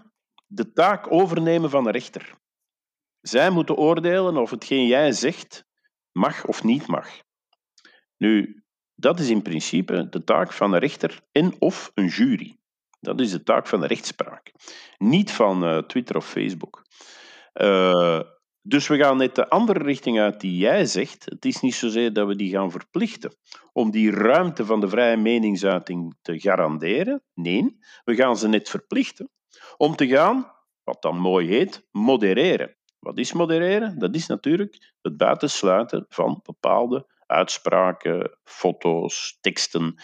de 0.48 0.72
taak 0.72 1.12
overnemen 1.12 1.70
van 1.70 1.84
de 1.84 1.92
rechter. 1.92 2.36
Zij 3.22 3.50
moeten 3.50 3.76
oordelen 3.76 4.38
of 4.38 4.50
hetgeen 4.50 4.88
jij 4.88 5.12
zegt 5.12 5.66
mag 6.12 6.46
of 6.46 6.64
niet 6.64 6.88
mag. 6.88 7.10
Nu, 8.18 8.64
dat 8.96 9.20
is 9.20 9.30
in 9.30 9.42
principe 9.42 10.10
de 10.10 10.24
taak 10.24 10.54
van 10.54 10.74
een 10.74 10.80
rechter 10.80 11.22
en 11.32 11.56
of 11.60 11.92
een 11.94 12.08
jury. 12.08 12.58
Dat 13.00 13.20
is 13.20 13.32
de 13.32 13.44
taak 13.44 13.68
van 13.68 13.80
de 13.80 13.88
rechtspraak. 13.88 14.52
Niet 14.98 15.32
van 15.32 15.64
uh, 15.64 15.78
Twitter 15.78 16.16
of 16.16 16.30
Facebook. 16.30 16.86
Uh, 17.54 18.20
dus 18.62 18.88
we 18.88 18.98
gaan 18.98 19.18
net 19.18 19.36
de 19.36 19.50
andere 19.50 19.84
richting 19.84 20.20
uit 20.20 20.42
die 20.42 20.58
jij 20.58 20.86
zegt. 20.86 21.26
Het 21.26 21.46
is 21.46 21.62
niet 21.62 21.76
zozeer 21.76 22.14
dat 22.14 22.28
we 22.28 22.36
die 22.36 22.52
gaan 22.52 22.72
verplichten 22.72 23.36
om 23.74 23.92
die 23.92 24.12
ruimte 24.12 24.66
van 24.66 24.80
de 24.80 24.90
vrije 24.90 25.18
meningsuiting 25.18 26.16
te 26.22 26.40
garanderen. 26.40 27.24
Nee, 27.34 27.78
we 28.04 28.16
gaan 28.16 28.38
ze 28.38 28.48
net 28.48 28.70
verplichten 28.70 29.30
om 29.78 29.96
te 29.96 30.08
gaan, 30.08 30.52
wat 30.84 31.02
dan 31.02 31.18
mooi 31.18 31.48
heet, 31.48 31.88
modereren. 31.92 32.76
Wat 33.00 33.18
is 33.18 33.34
modereren? 33.34 34.00
Dat 34.00 34.16
is 34.16 34.28
natuurlijk 34.28 34.94
het 35.02 35.18
buitensluiten 35.18 36.06
van 36.10 36.40
bepaalde 36.44 37.14
uitspraken, 37.26 38.38
foto's, 38.44 39.38
teksten, 39.42 39.96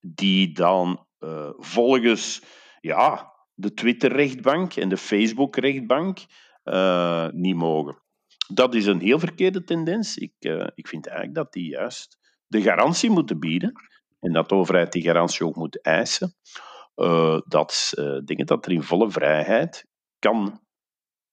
die 0.00 0.52
dan 0.52 1.06
uh, 1.20 1.50
volgens 1.56 2.42
ja, 2.80 3.32
de 3.54 3.74
Twitter-rechtbank 3.74 4.74
en 4.74 4.88
de 4.88 4.96
Facebook-rechtbank 4.96 6.18
uh, 6.64 7.28
niet 7.28 7.56
mogen. 7.56 8.02
Dat 8.54 8.74
is 8.74 8.86
een 8.86 9.00
heel 9.00 9.18
verkeerde 9.18 9.64
tendens. 9.64 10.16
Ik, 10.16 10.34
uh, 10.40 10.66
ik 10.74 10.88
vind 10.88 11.06
eigenlijk 11.06 11.36
dat 11.36 11.52
die 11.52 11.68
juist 11.68 12.18
de 12.46 12.62
garantie 12.62 13.10
moeten 13.10 13.38
bieden 13.38 13.72
en 14.20 14.32
dat 14.32 14.48
de 14.48 14.54
overheid 14.54 14.92
die 14.92 15.02
garantie 15.02 15.46
ook 15.46 15.56
moet 15.56 15.82
eisen, 15.82 16.34
dat 17.44 17.92
dingen 18.24 18.46
dat 18.46 18.66
er 18.66 18.72
in 18.72 18.82
volle 18.82 19.10
vrijheid 19.10 19.86
kan 20.18 20.60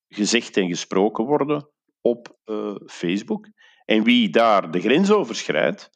gezegd 0.08 0.58
en 0.58 0.67
gesproken 0.67 1.25
worden 1.25 1.69
op 2.02 2.38
Facebook. 2.86 3.47
En 3.89 4.04
wie 4.04 4.30
daar 4.30 4.71
de 4.71 4.82
grens 4.82 5.12
overschrijdt, 5.12 5.89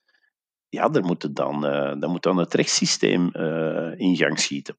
ja, 0.70 0.90
daar 0.90 1.04
moet, 1.04 1.36
dan, 1.36 1.66
uh, 1.66 1.94
dan 2.00 2.12
moet 2.12 2.24
dan 2.24 2.38
het 2.38 2.54
rechtssysteem 2.54 3.30
uh, 3.34 4.00
in 4.00 4.16
gang 4.16 4.40
schieten. 4.40 4.78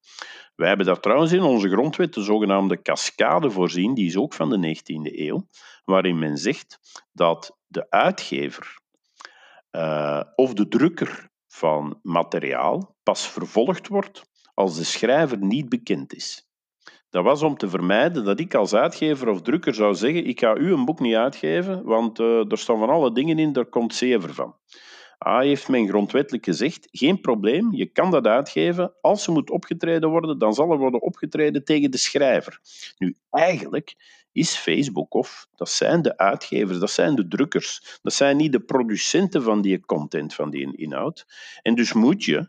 Wij 0.54 0.68
hebben 0.68 0.86
daar 0.86 1.00
trouwens 1.00 1.32
in 1.32 1.42
onze 1.42 1.68
grondwet 1.68 2.14
de 2.14 2.22
zogenaamde 2.22 2.82
cascade 2.82 3.50
voorzien, 3.50 3.94
die 3.94 4.06
is 4.06 4.16
ook 4.16 4.34
van 4.34 4.50
de 4.50 4.76
19e 4.76 5.18
eeuw, 5.18 5.46
waarin 5.84 6.18
men 6.18 6.36
zegt 6.36 6.78
dat 7.12 7.58
de 7.66 7.90
uitgever 7.90 8.78
uh, 9.72 10.22
of 10.34 10.54
de 10.54 10.68
drukker 10.68 11.28
van 11.46 11.98
materiaal 12.02 12.96
pas 13.02 13.28
vervolgd 13.28 13.88
wordt 13.88 14.22
als 14.54 14.76
de 14.76 14.84
schrijver 14.84 15.38
niet 15.38 15.68
bekend 15.68 16.14
is. 16.14 16.48
Dat 17.14 17.24
was 17.24 17.42
om 17.42 17.56
te 17.56 17.68
vermijden 17.68 18.24
dat 18.24 18.40
ik 18.40 18.54
als 18.54 18.74
uitgever 18.74 19.28
of 19.28 19.42
drukker 19.42 19.74
zou 19.74 19.94
zeggen: 19.94 20.26
Ik 20.26 20.40
ga 20.40 20.56
u 20.56 20.72
een 20.72 20.84
boek 20.84 21.00
niet 21.00 21.14
uitgeven, 21.14 21.84
want 21.84 22.18
uh, 22.18 22.50
er 22.50 22.58
staan 22.58 22.78
van 22.78 22.88
alle 22.88 23.12
dingen 23.12 23.38
in, 23.38 23.52
daar 23.52 23.66
komt 23.66 23.94
zever 23.94 24.34
van. 24.34 24.56
Ah, 25.18 25.40
heeft 25.40 25.68
men 25.68 25.88
grondwettelijk 25.88 26.44
gezegd: 26.44 26.88
geen 26.90 27.20
probleem, 27.20 27.74
je 27.74 27.86
kan 27.86 28.10
dat 28.10 28.26
uitgeven. 28.26 28.94
Als 29.00 29.26
er 29.26 29.32
moet 29.32 29.50
opgetreden 29.50 30.10
worden, 30.10 30.38
dan 30.38 30.54
zal 30.54 30.70
er 30.70 30.78
worden 30.78 31.02
opgetreden 31.02 31.64
tegen 31.64 31.90
de 31.90 31.98
schrijver. 31.98 32.60
Nu, 32.98 33.16
eigenlijk 33.30 33.96
is 34.32 34.56
Facebook 34.56 35.14
of 35.14 35.46
dat 35.54 35.70
zijn 35.70 36.02
de 36.02 36.16
uitgevers, 36.16 36.78
dat 36.78 36.90
zijn 36.90 37.14
de 37.14 37.28
drukkers, 37.28 37.98
dat 38.02 38.12
zijn 38.12 38.36
niet 38.36 38.52
de 38.52 38.60
producenten 38.60 39.42
van 39.42 39.62
die 39.62 39.80
content, 39.80 40.34
van 40.34 40.50
die 40.50 40.76
inhoud. 40.76 41.26
En 41.62 41.74
dus 41.74 41.92
moet 41.92 42.24
je 42.24 42.48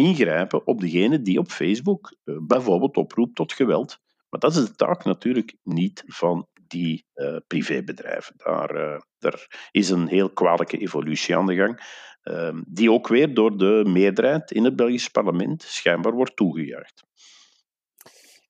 ingrijpen 0.00 0.66
op 0.66 0.80
degene 0.80 1.22
die 1.22 1.38
op 1.38 1.48
Facebook 1.48 2.16
uh, 2.24 2.36
bijvoorbeeld 2.42 2.96
oproept 2.96 3.34
tot 3.34 3.52
geweld. 3.52 3.98
Maar 4.28 4.40
dat 4.40 4.56
is 4.56 4.64
de 4.64 4.74
taak 4.74 5.04
natuurlijk 5.04 5.56
niet 5.62 6.04
van 6.06 6.48
die 6.66 7.06
uh, 7.14 7.36
privébedrijven. 7.46 8.34
Daar, 8.36 8.76
uh, 8.76 9.00
daar 9.18 9.68
is 9.70 9.90
een 9.90 10.06
heel 10.06 10.30
kwalijke 10.30 10.78
evolutie 10.78 11.36
aan 11.36 11.46
de 11.46 11.54
gang, 11.54 11.80
ehm, 12.22 12.62
die 12.66 12.92
ook 12.92 13.08
weer 13.08 13.34
door 13.34 13.58
de 13.58 13.82
meerderheid 13.86 14.50
in 14.50 14.64
het 14.64 14.76
Belgisch 14.76 15.08
parlement 15.08 15.62
schijnbaar 15.62 16.12
wordt 16.12 16.36
toegejuicht. 16.36 17.02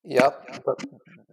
Ja, 0.03 0.45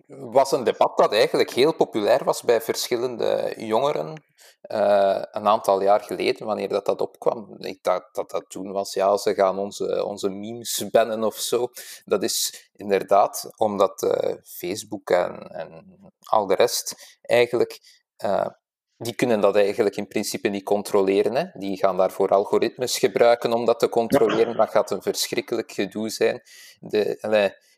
was 0.07 0.51
een 0.51 0.63
debat 0.63 0.97
dat 0.97 1.13
eigenlijk 1.13 1.51
heel 1.51 1.73
populair 1.73 2.23
was 2.23 2.41
bij 2.41 2.61
verschillende 2.61 3.53
jongeren 3.57 4.23
uh, 4.61 5.21
een 5.31 5.47
aantal 5.47 5.81
jaar 5.81 5.99
geleden, 5.99 6.45
wanneer 6.45 6.69
dat, 6.69 6.85
dat 6.85 7.01
opkwam. 7.01 7.55
Ik 7.59 7.83
dacht 7.83 8.15
dat 8.15 8.29
dat 8.29 8.49
toen 8.49 8.71
was, 8.71 8.93
ja, 8.93 9.17
ze 9.17 9.33
gaan 9.33 9.57
onze, 9.57 10.05
onze 10.05 10.29
memes 10.29 10.89
bannen 10.91 11.23
of 11.23 11.35
zo. 11.35 11.67
Dat 12.05 12.23
is 12.23 12.69
inderdaad 12.73 13.49
omdat 13.55 14.01
uh, 14.01 14.33
Facebook 14.43 15.09
en, 15.09 15.47
en 15.51 15.99
al 16.19 16.45
de 16.47 16.55
rest 16.55 17.17
eigenlijk... 17.21 17.79
Uh, 18.23 18.47
die 18.97 19.15
kunnen 19.15 19.41
dat 19.41 19.55
eigenlijk 19.55 19.95
in 19.95 20.07
principe 20.07 20.47
niet 20.47 20.63
controleren. 20.63 21.35
Hè. 21.35 21.45
Die 21.53 21.77
gaan 21.77 21.97
daarvoor 21.97 22.29
algoritmes 22.29 22.97
gebruiken 22.97 23.53
om 23.53 23.65
dat 23.65 23.79
te 23.79 23.89
controleren. 23.89 24.57
Dat 24.57 24.69
gaat 24.69 24.91
een 24.91 25.01
verschrikkelijk 25.01 25.71
gedoe 25.71 26.09
zijn. 26.09 26.41
De, 26.79 27.17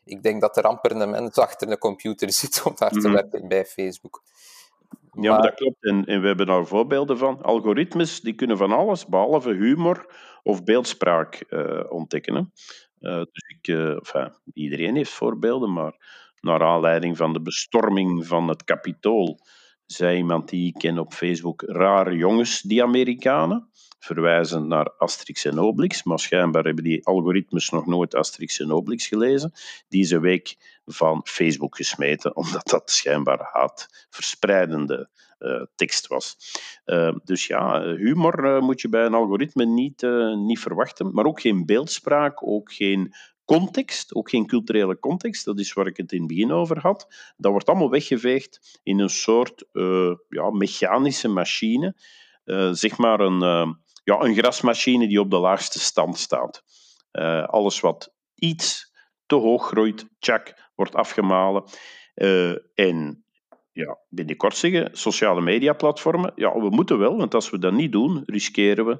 ik 0.04 0.22
denk 0.22 0.40
dat 0.40 0.56
er 0.56 0.62
amper 0.62 0.90
een 0.90 1.10
mens 1.10 1.38
achter 1.38 1.70
een 1.70 1.78
computer 1.78 2.32
zit 2.40 2.62
om 2.64 2.72
daar 2.76 2.90
te 2.90 2.98
mhm. 2.98 3.12
werken 3.12 3.48
bij 3.48 3.64
Facebook. 3.64 4.22
Ja, 5.12 5.32
maar 5.32 5.42
dat 5.42 5.54
klopt. 5.54 5.84
En, 5.84 6.04
en 6.04 6.20
we 6.20 6.26
hebben 6.26 6.46
daar 6.46 6.66
voorbeelden 6.66 7.18
van. 7.18 7.42
Algoritmes 7.42 8.20
die 8.20 8.34
kunnen 8.34 8.56
van 8.56 8.72
alles, 8.72 9.06
behalve 9.06 9.52
humor 9.52 10.14
of 10.42 10.64
beeldspraak 10.64 11.44
uh, 11.48 11.80
ontdekken. 11.88 12.52
Uh, 13.00 13.16
dus 13.16 13.56
ik, 13.58 13.68
uh, 13.68 13.90
enfin, 13.90 14.34
iedereen 14.54 14.96
heeft 14.96 15.10
voorbeelden, 15.10 15.72
maar 15.72 15.94
naar 16.40 16.62
aanleiding 16.62 17.16
van 17.16 17.32
de 17.32 17.40
bestorming 17.40 18.26
van 18.26 18.48
het 18.48 18.64
Capitool 18.64 19.38
zei 19.92 20.16
iemand 20.16 20.48
die 20.48 20.66
ik 20.66 20.74
ken 20.78 20.98
op 20.98 21.12
Facebook, 21.12 21.62
rare 21.66 22.16
jongens, 22.16 22.60
die 22.60 22.82
Amerikanen, 22.82 23.68
verwijzend 23.98 24.66
naar 24.66 24.90
Asterix 24.98 25.44
en 25.44 25.58
Obelix, 25.58 26.02
maar 26.02 26.18
schijnbaar 26.18 26.64
hebben 26.64 26.84
die 26.84 27.06
algoritmes 27.06 27.70
nog 27.70 27.86
nooit 27.86 28.14
Asterix 28.14 28.60
en 28.60 28.72
Obelix 28.72 29.06
gelezen, 29.06 29.52
deze 29.88 30.20
week 30.20 30.56
van 30.84 31.20
Facebook 31.24 31.76
gesmeten, 31.76 32.36
omdat 32.42 32.68
dat 32.68 32.90
schijnbaar 32.90 33.48
haatverspreidende 33.52 35.08
uh, 35.38 35.62
tekst 35.74 36.06
was. 36.06 36.36
Uh, 36.86 37.14
dus 37.24 37.46
ja, 37.46 37.82
humor 37.82 38.44
uh, 38.44 38.60
moet 38.60 38.80
je 38.80 38.88
bij 38.88 39.04
een 39.04 39.14
algoritme 39.14 39.64
niet, 39.64 40.02
niet 40.36 40.60
verwachten, 40.60 41.14
maar 41.14 41.24
ook 41.24 41.40
geen 41.40 41.66
beeldspraak, 41.66 42.46
ook 42.46 42.72
geen 42.72 43.14
context, 43.56 44.14
ook 44.14 44.30
geen 44.30 44.46
culturele 44.46 44.98
context, 44.98 45.44
dat 45.44 45.58
is 45.58 45.72
waar 45.72 45.86
ik 45.86 45.96
het 45.96 46.12
in 46.12 46.18
het 46.18 46.28
begin 46.28 46.52
over 46.52 46.78
had, 46.78 47.32
dat 47.36 47.50
wordt 47.50 47.68
allemaal 47.68 47.90
weggeveegd 47.90 48.80
in 48.82 48.98
een 48.98 49.10
soort 49.10 49.64
uh, 49.72 50.14
ja, 50.28 50.50
mechanische 50.50 51.28
machine, 51.28 51.94
uh, 52.44 52.72
zeg 52.72 52.98
maar 52.98 53.20
een, 53.20 53.42
uh, 53.42 53.72
ja, 54.04 54.20
een 54.20 54.34
grasmachine 54.34 55.08
die 55.08 55.20
op 55.20 55.30
de 55.30 55.38
laagste 55.38 55.80
stand 55.80 56.18
staat. 56.18 56.62
alles 57.46 57.80
wat 57.80 58.14
iets 58.34 58.92
te 59.26 59.34
hoog 59.34 59.66
groeit, 59.66 60.08
tjak, 60.18 60.70
wordt 60.74 60.94
afgemalen. 60.94 61.64
en 62.74 63.24
ja, 63.72 63.98
binnenkort 64.08 64.56
zeggen, 64.56 64.88
sociale 64.92 65.40
mediaplatformen, 65.40 66.32
ja, 66.34 66.58
we 66.58 66.70
moeten 66.70 66.98
wel, 66.98 67.16
want 67.16 67.34
als 67.34 67.50
we 67.50 67.58
dat 67.58 67.72
niet 67.72 67.92
doen, 67.92 68.22
riskeren 68.26 68.86
we 68.86 68.98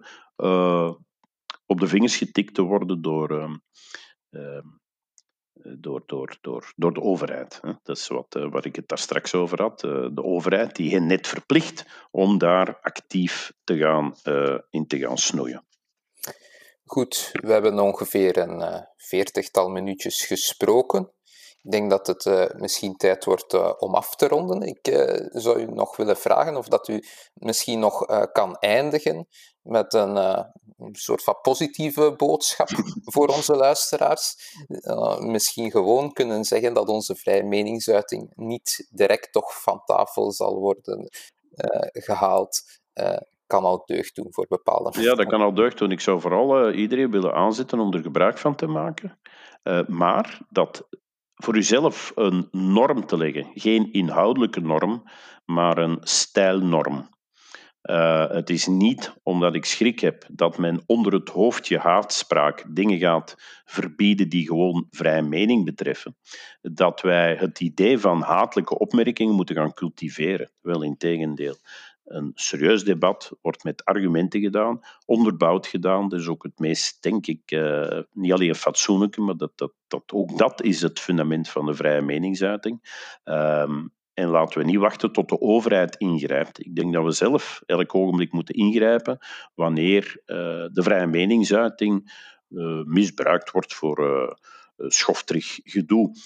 op 1.66 1.80
de 1.80 1.86
vingers 1.86 2.16
getikt 2.16 2.54
te 2.54 2.62
worden 2.62 3.02
door 3.02 3.58
door, 5.78 6.02
door, 6.06 6.38
door, 6.40 6.72
door 6.76 6.94
de 6.94 7.00
overheid. 7.00 7.60
Dat 7.82 7.96
is 7.96 8.08
wat, 8.08 8.34
waar 8.50 8.66
ik 8.66 8.76
het 8.76 8.88
daar 8.88 8.98
straks 8.98 9.34
over 9.34 9.62
had. 9.62 9.80
De 9.80 10.22
overheid 10.22 10.76
die 10.76 10.90
hen 10.90 11.06
net 11.06 11.26
verplicht 11.26 11.86
om 12.10 12.38
daar 12.38 12.78
actief 12.80 13.52
te 13.64 13.76
gaan, 13.76 14.14
in 14.70 14.86
te 14.86 14.98
gaan 14.98 15.18
snoeien. 15.18 15.64
Goed, 16.84 17.30
we 17.32 17.52
hebben 17.52 17.78
ongeveer 17.78 18.36
een 18.36 18.86
veertigtal 18.96 19.68
minuutjes 19.68 20.26
gesproken. 20.26 21.12
Ik 21.62 21.70
denk 21.70 21.90
dat 21.90 22.06
het 22.06 22.24
uh, 22.24 22.44
misschien 22.56 22.96
tijd 22.96 23.24
wordt 23.24 23.52
uh, 23.54 23.72
om 23.78 23.94
af 23.94 24.16
te 24.16 24.28
ronden. 24.28 24.62
Ik 24.62 24.88
uh, 24.88 25.26
zou 25.30 25.60
u 25.60 25.64
nog 25.64 25.96
willen 25.96 26.16
vragen 26.16 26.56
of 26.56 26.68
dat 26.68 26.88
u 26.88 27.04
misschien 27.32 27.78
nog 27.78 28.06
kan 28.32 28.56
eindigen 28.56 29.28
met 29.62 29.94
een, 29.94 30.46
soort 30.92 31.22
van 31.22 31.38
positieve 31.42 32.14
boodschap 32.16 32.68
voor 33.14 33.28
onze 33.28 33.56
luisteraars. 33.56 34.34
misschien 35.18 35.70
gewoon 35.70 36.12
kunnen 36.12 36.44
zeggen 36.44 36.74
dat 36.74 36.88
onze 36.88 37.14
vrije 37.14 37.42
meningsuiting 37.42 38.32
niet 38.34 38.88
direct 38.90 39.32
toch 39.32 39.62
van 39.62 39.82
tafel 39.84 40.32
zal 40.32 40.58
worden 40.58 41.08
gehaald 41.92 42.62
kan 43.46 43.64
al 43.64 43.82
deugd 43.86 44.14
doen 44.14 44.26
voor 44.30 44.46
bepaalde 44.48 45.00
Ja, 45.00 45.14
dat 45.14 45.26
kan 45.26 45.40
al 45.40 45.54
deugd 45.54 45.78
doen. 45.78 45.90
Ik 45.90 46.00
zou 46.00 46.20
vooral 46.20 46.70
iedereen 46.70 47.10
willen 47.10 47.34
aanzetten 47.34 47.78
om 47.78 47.92
er 47.94 48.02
gebruik 48.02 48.38
van 48.38 48.56
te 48.56 48.66
maken. 48.66 49.18
Maar 49.86 50.40
dat 50.48 50.88
voor 51.42 51.56
uzelf 51.56 52.12
een 52.14 52.48
norm 52.50 53.06
te 53.06 53.16
leggen. 53.16 53.46
Geen 53.54 53.92
inhoudelijke 53.92 54.60
norm, 54.60 55.02
maar 55.44 55.78
een 55.78 55.98
stijlnorm. 56.00 57.08
Uh, 57.82 58.30
het 58.30 58.50
is 58.50 58.66
niet 58.66 59.14
omdat 59.22 59.54
ik 59.54 59.64
schrik 59.64 60.00
heb 60.00 60.26
dat 60.32 60.58
men 60.58 60.82
onder 60.86 61.12
het 61.12 61.28
hoofdje 61.28 61.78
haatspraak 61.78 62.64
dingen 62.68 62.98
gaat 62.98 63.34
verbieden 63.64 64.28
die 64.28 64.46
gewoon 64.46 64.86
vrije 64.90 65.22
mening 65.22 65.64
betreffen, 65.64 66.16
dat 66.60 67.00
wij 67.00 67.34
het 67.34 67.60
idee 67.60 67.98
van 67.98 68.22
hatelijke 68.22 68.78
opmerkingen 68.78 69.34
moeten 69.34 69.56
gaan 69.56 69.72
cultiveren. 69.72 70.50
Wel 70.60 70.82
in 70.82 70.96
tegendeel 70.96 71.56
een 72.10 72.32
serieus 72.34 72.84
debat 72.84 73.32
wordt 73.40 73.64
met 73.64 73.84
argumenten 73.84 74.40
gedaan, 74.40 74.80
onderbouwd 75.06 75.66
gedaan. 75.66 76.08
Dus 76.08 76.28
ook 76.28 76.42
het 76.42 76.58
meest, 76.58 77.02
denk 77.02 77.26
ik, 77.26 77.50
uh, 77.50 78.00
niet 78.12 78.32
alleen 78.32 78.54
fatsoenlijke, 78.54 79.20
maar 79.20 79.36
dat, 79.36 79.52
dat, 79.54 79.72
dat, 79.86 80.02
ook 80.12 80.38
dat 80.38 80.62
is 80.62 80.82
het 80.82 81.00
fundament 81.00 81.48
van 81.48 81.66
de 81.66 81.74
vrije 81.74 82.02
meningsuiting. 82.02 82.80
Um, 83.24 83.92
en 84.14 84.28
laten 84.28 84.58
we 84.60 84.64
niet 84.64 84.76
wachten 84.78 85.12
tot 85.12 85.28
de 85.28 85.40
overheid 85.40 85.96
ingrijpt. 85.96 86.66
Ik 86.66 86.76
denk 86.76 86.92
dat 86.92 87.04
we 87.04 87.10
zelf 87.10 87.62
elk 87.66 87.94
ogenblik 87.94 88.32
moeten 88.32 88.54
ingrijpen 88.54 89.18
wanneer 89.54 90.22
uh, 90.26 90.36
de 90.72 90.82
vrije 90.82 91.06
meningsuiting 91.06 92.12
uh, 92.48 92.84
misbruikt 92.84 93.50
wordt 93.50 93.74
voor 93.74 94.38
schofterig 94.76 95.60
gedoe. 95.64 96.16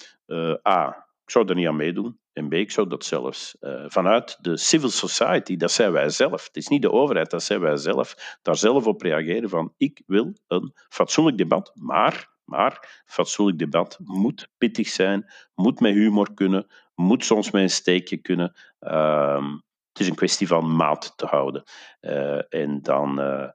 A, 0.67 1.07
ik 1.23 1.31
zou 1.31 1.47
er 1.47 1.55
niet 1.55 1.67
aan 1.67 1.75
meedoen. 1.75 2.19
En 2.35 2.49
B, 2.49 2.53
ik 2.53 2.71
zou 2.71 2.87
dat 2.87 3.05
zelfs 3.05 3.55
uh, 3.61 3.85
vanuit 3.87 4.37
de 4.41 4.57
civil 4.57 4.89
society, 4.89 5.57
dat 5.57 5.71
zijn 5.71 5.91
wij 5.91 6.09
zelf. 6.09 6.45
Het 6.45 6.55
is 6.55 6.67
niet 6.67 6.81
de 6.81 6.91
overheid, 6.91 7.29
dat 7.29 7.43
zijn 7.43 7.59
wij 7.59 7.77
zelf. 7.77 8.37
Daar 8.41 8.55
zelf 8.55 8.87
op 8.87 9.01
reageren 9.01 9.49
van, 9.49 9.73
ik 9.77 10.01
wil 10.05 10.33
een 10.47 10.73
fatsoenlijk 10.89 11.37
debat, 11.37 11.71
maar, 11.75 12.29
maar 12.43 13.03
fatsoenlijk 13.05 13.59
debat 13.59 13.97
moet 14.03 14.49
pittig 14.57 14.87
zijn, 14.87 15.31
moet 15.53 15.79
met 15.79 15.93
humor 15.93 16.33
kunnen, 16.33 16.67
moet 16.95 17.25
soms 17.25 17.51
met 17.51 17.61
een 17.61 17.69
steekje 17.69 18.17
kunnen. 18.17 18.53
Uh, 18.79 19.51
het 19.89 19.99
is 19.99 20.07
een 20.07 20.15
kwestie 20.15 20.47
van 20.47 20.75
maat 20.75 21.13
te 21.15 21.25
houden. 21.25 21.63
Uh, 22.01 22.53
en 22.53 22.81
dan 22.81 23.19
uh, 23.19 23.49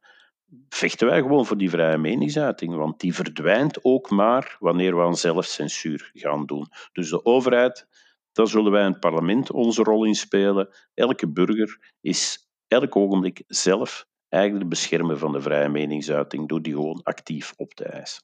vechten 0.68 1.06
wij 1.06 1.20
gewoon 1.20 1.46
voor 1.46 1.56
die 1.56 1.70
vrije 1.70 1.98
meningsuiting, 1.98 2.74
want 2.74 3.00
die 3.00 3.14
verdwijnt 3.14 3.78
ook 3.84 4.10
maar 4.10 4.56
wanneer 4.58 4.96
we 4.96 5.02
aan 5.02 5.16
zelfcensuur 5.16 6.10
gaan 6.14 6.46
doen. 6.46 6.66
Dus 6.92 7.10
de 7.10 7.24
overheid, 7.24 7.86
daar 8.32 8.48
zullen 8.48 8.72
wij 8.72 8.84
in 8.84 8.90
het 8.90 9.00
parlement 9.00 9.50
onze 9.50 9.82
rol 9.82 10.04
in 10.04 10.14
spelen. 10.14 10.68
Elke 10.94 11.28
burger 11.28 11.94
is 12.00 12.48
elk 12.68 12.96
ogenblik 12.96 13.42
zelf 13.46 14.06
eigenlijk 14.28 14.64
de 14.64 14.70
beschermer 14.70 15.18
van 15.18 15.32
de 15.32 15.40
vrije 15.40 15.68
meningsuiting 15.68 16.48
door 16.48 16.62
die 16.62 16.72
gewoon 16.72 17.00
actief 17.02 17.52
op 17.56 17.74
te 17.74 17.84
eisen. 17.84 18.22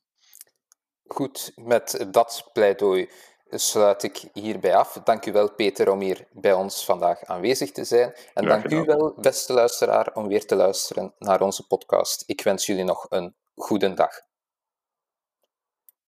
Goed, 1.07 1.52
met 1.54 2.07
dat 2.11 2.50
pleidooi 2.52 3.09
sluit 3.50 4.02
ik 4.02 4.24
hierbij 4.32 4.76
af. 4.76 4.92
Dank 5.04 5.26
u 5.26 5.32
wel, 5.32 5.54
Peter, 5.54 5.90
om 5.90 6.00
hier 6.00 6.28
bij 6.32 6.52
ons 6.52 6.84
vandaag 6.84 7.24
aanwezig 7.24 7.72
te 7.72 7.84
zijn. 7.84 8.14
En 8.34 8.46
dank 8.46 8.70
u 8.70 8.82
wel, 8.82 9.14
beste 9.20 9.52
luisteraar, 9.52 10.11
om 10.14 10.28
weer 10.28 10.46
te 10.46 10.54
luisteren 10.54 11.14
naar 11.18 11.40
onze 11.40 11.66
podcast. 11.66 12.22
Ik 12.26 12.42
wens 12.42 12.66
jullie 12.66 12.84
nog 12.84 13.07
een 13.09 13.34
goede 13.54 13.94
dag. 13.94 14.26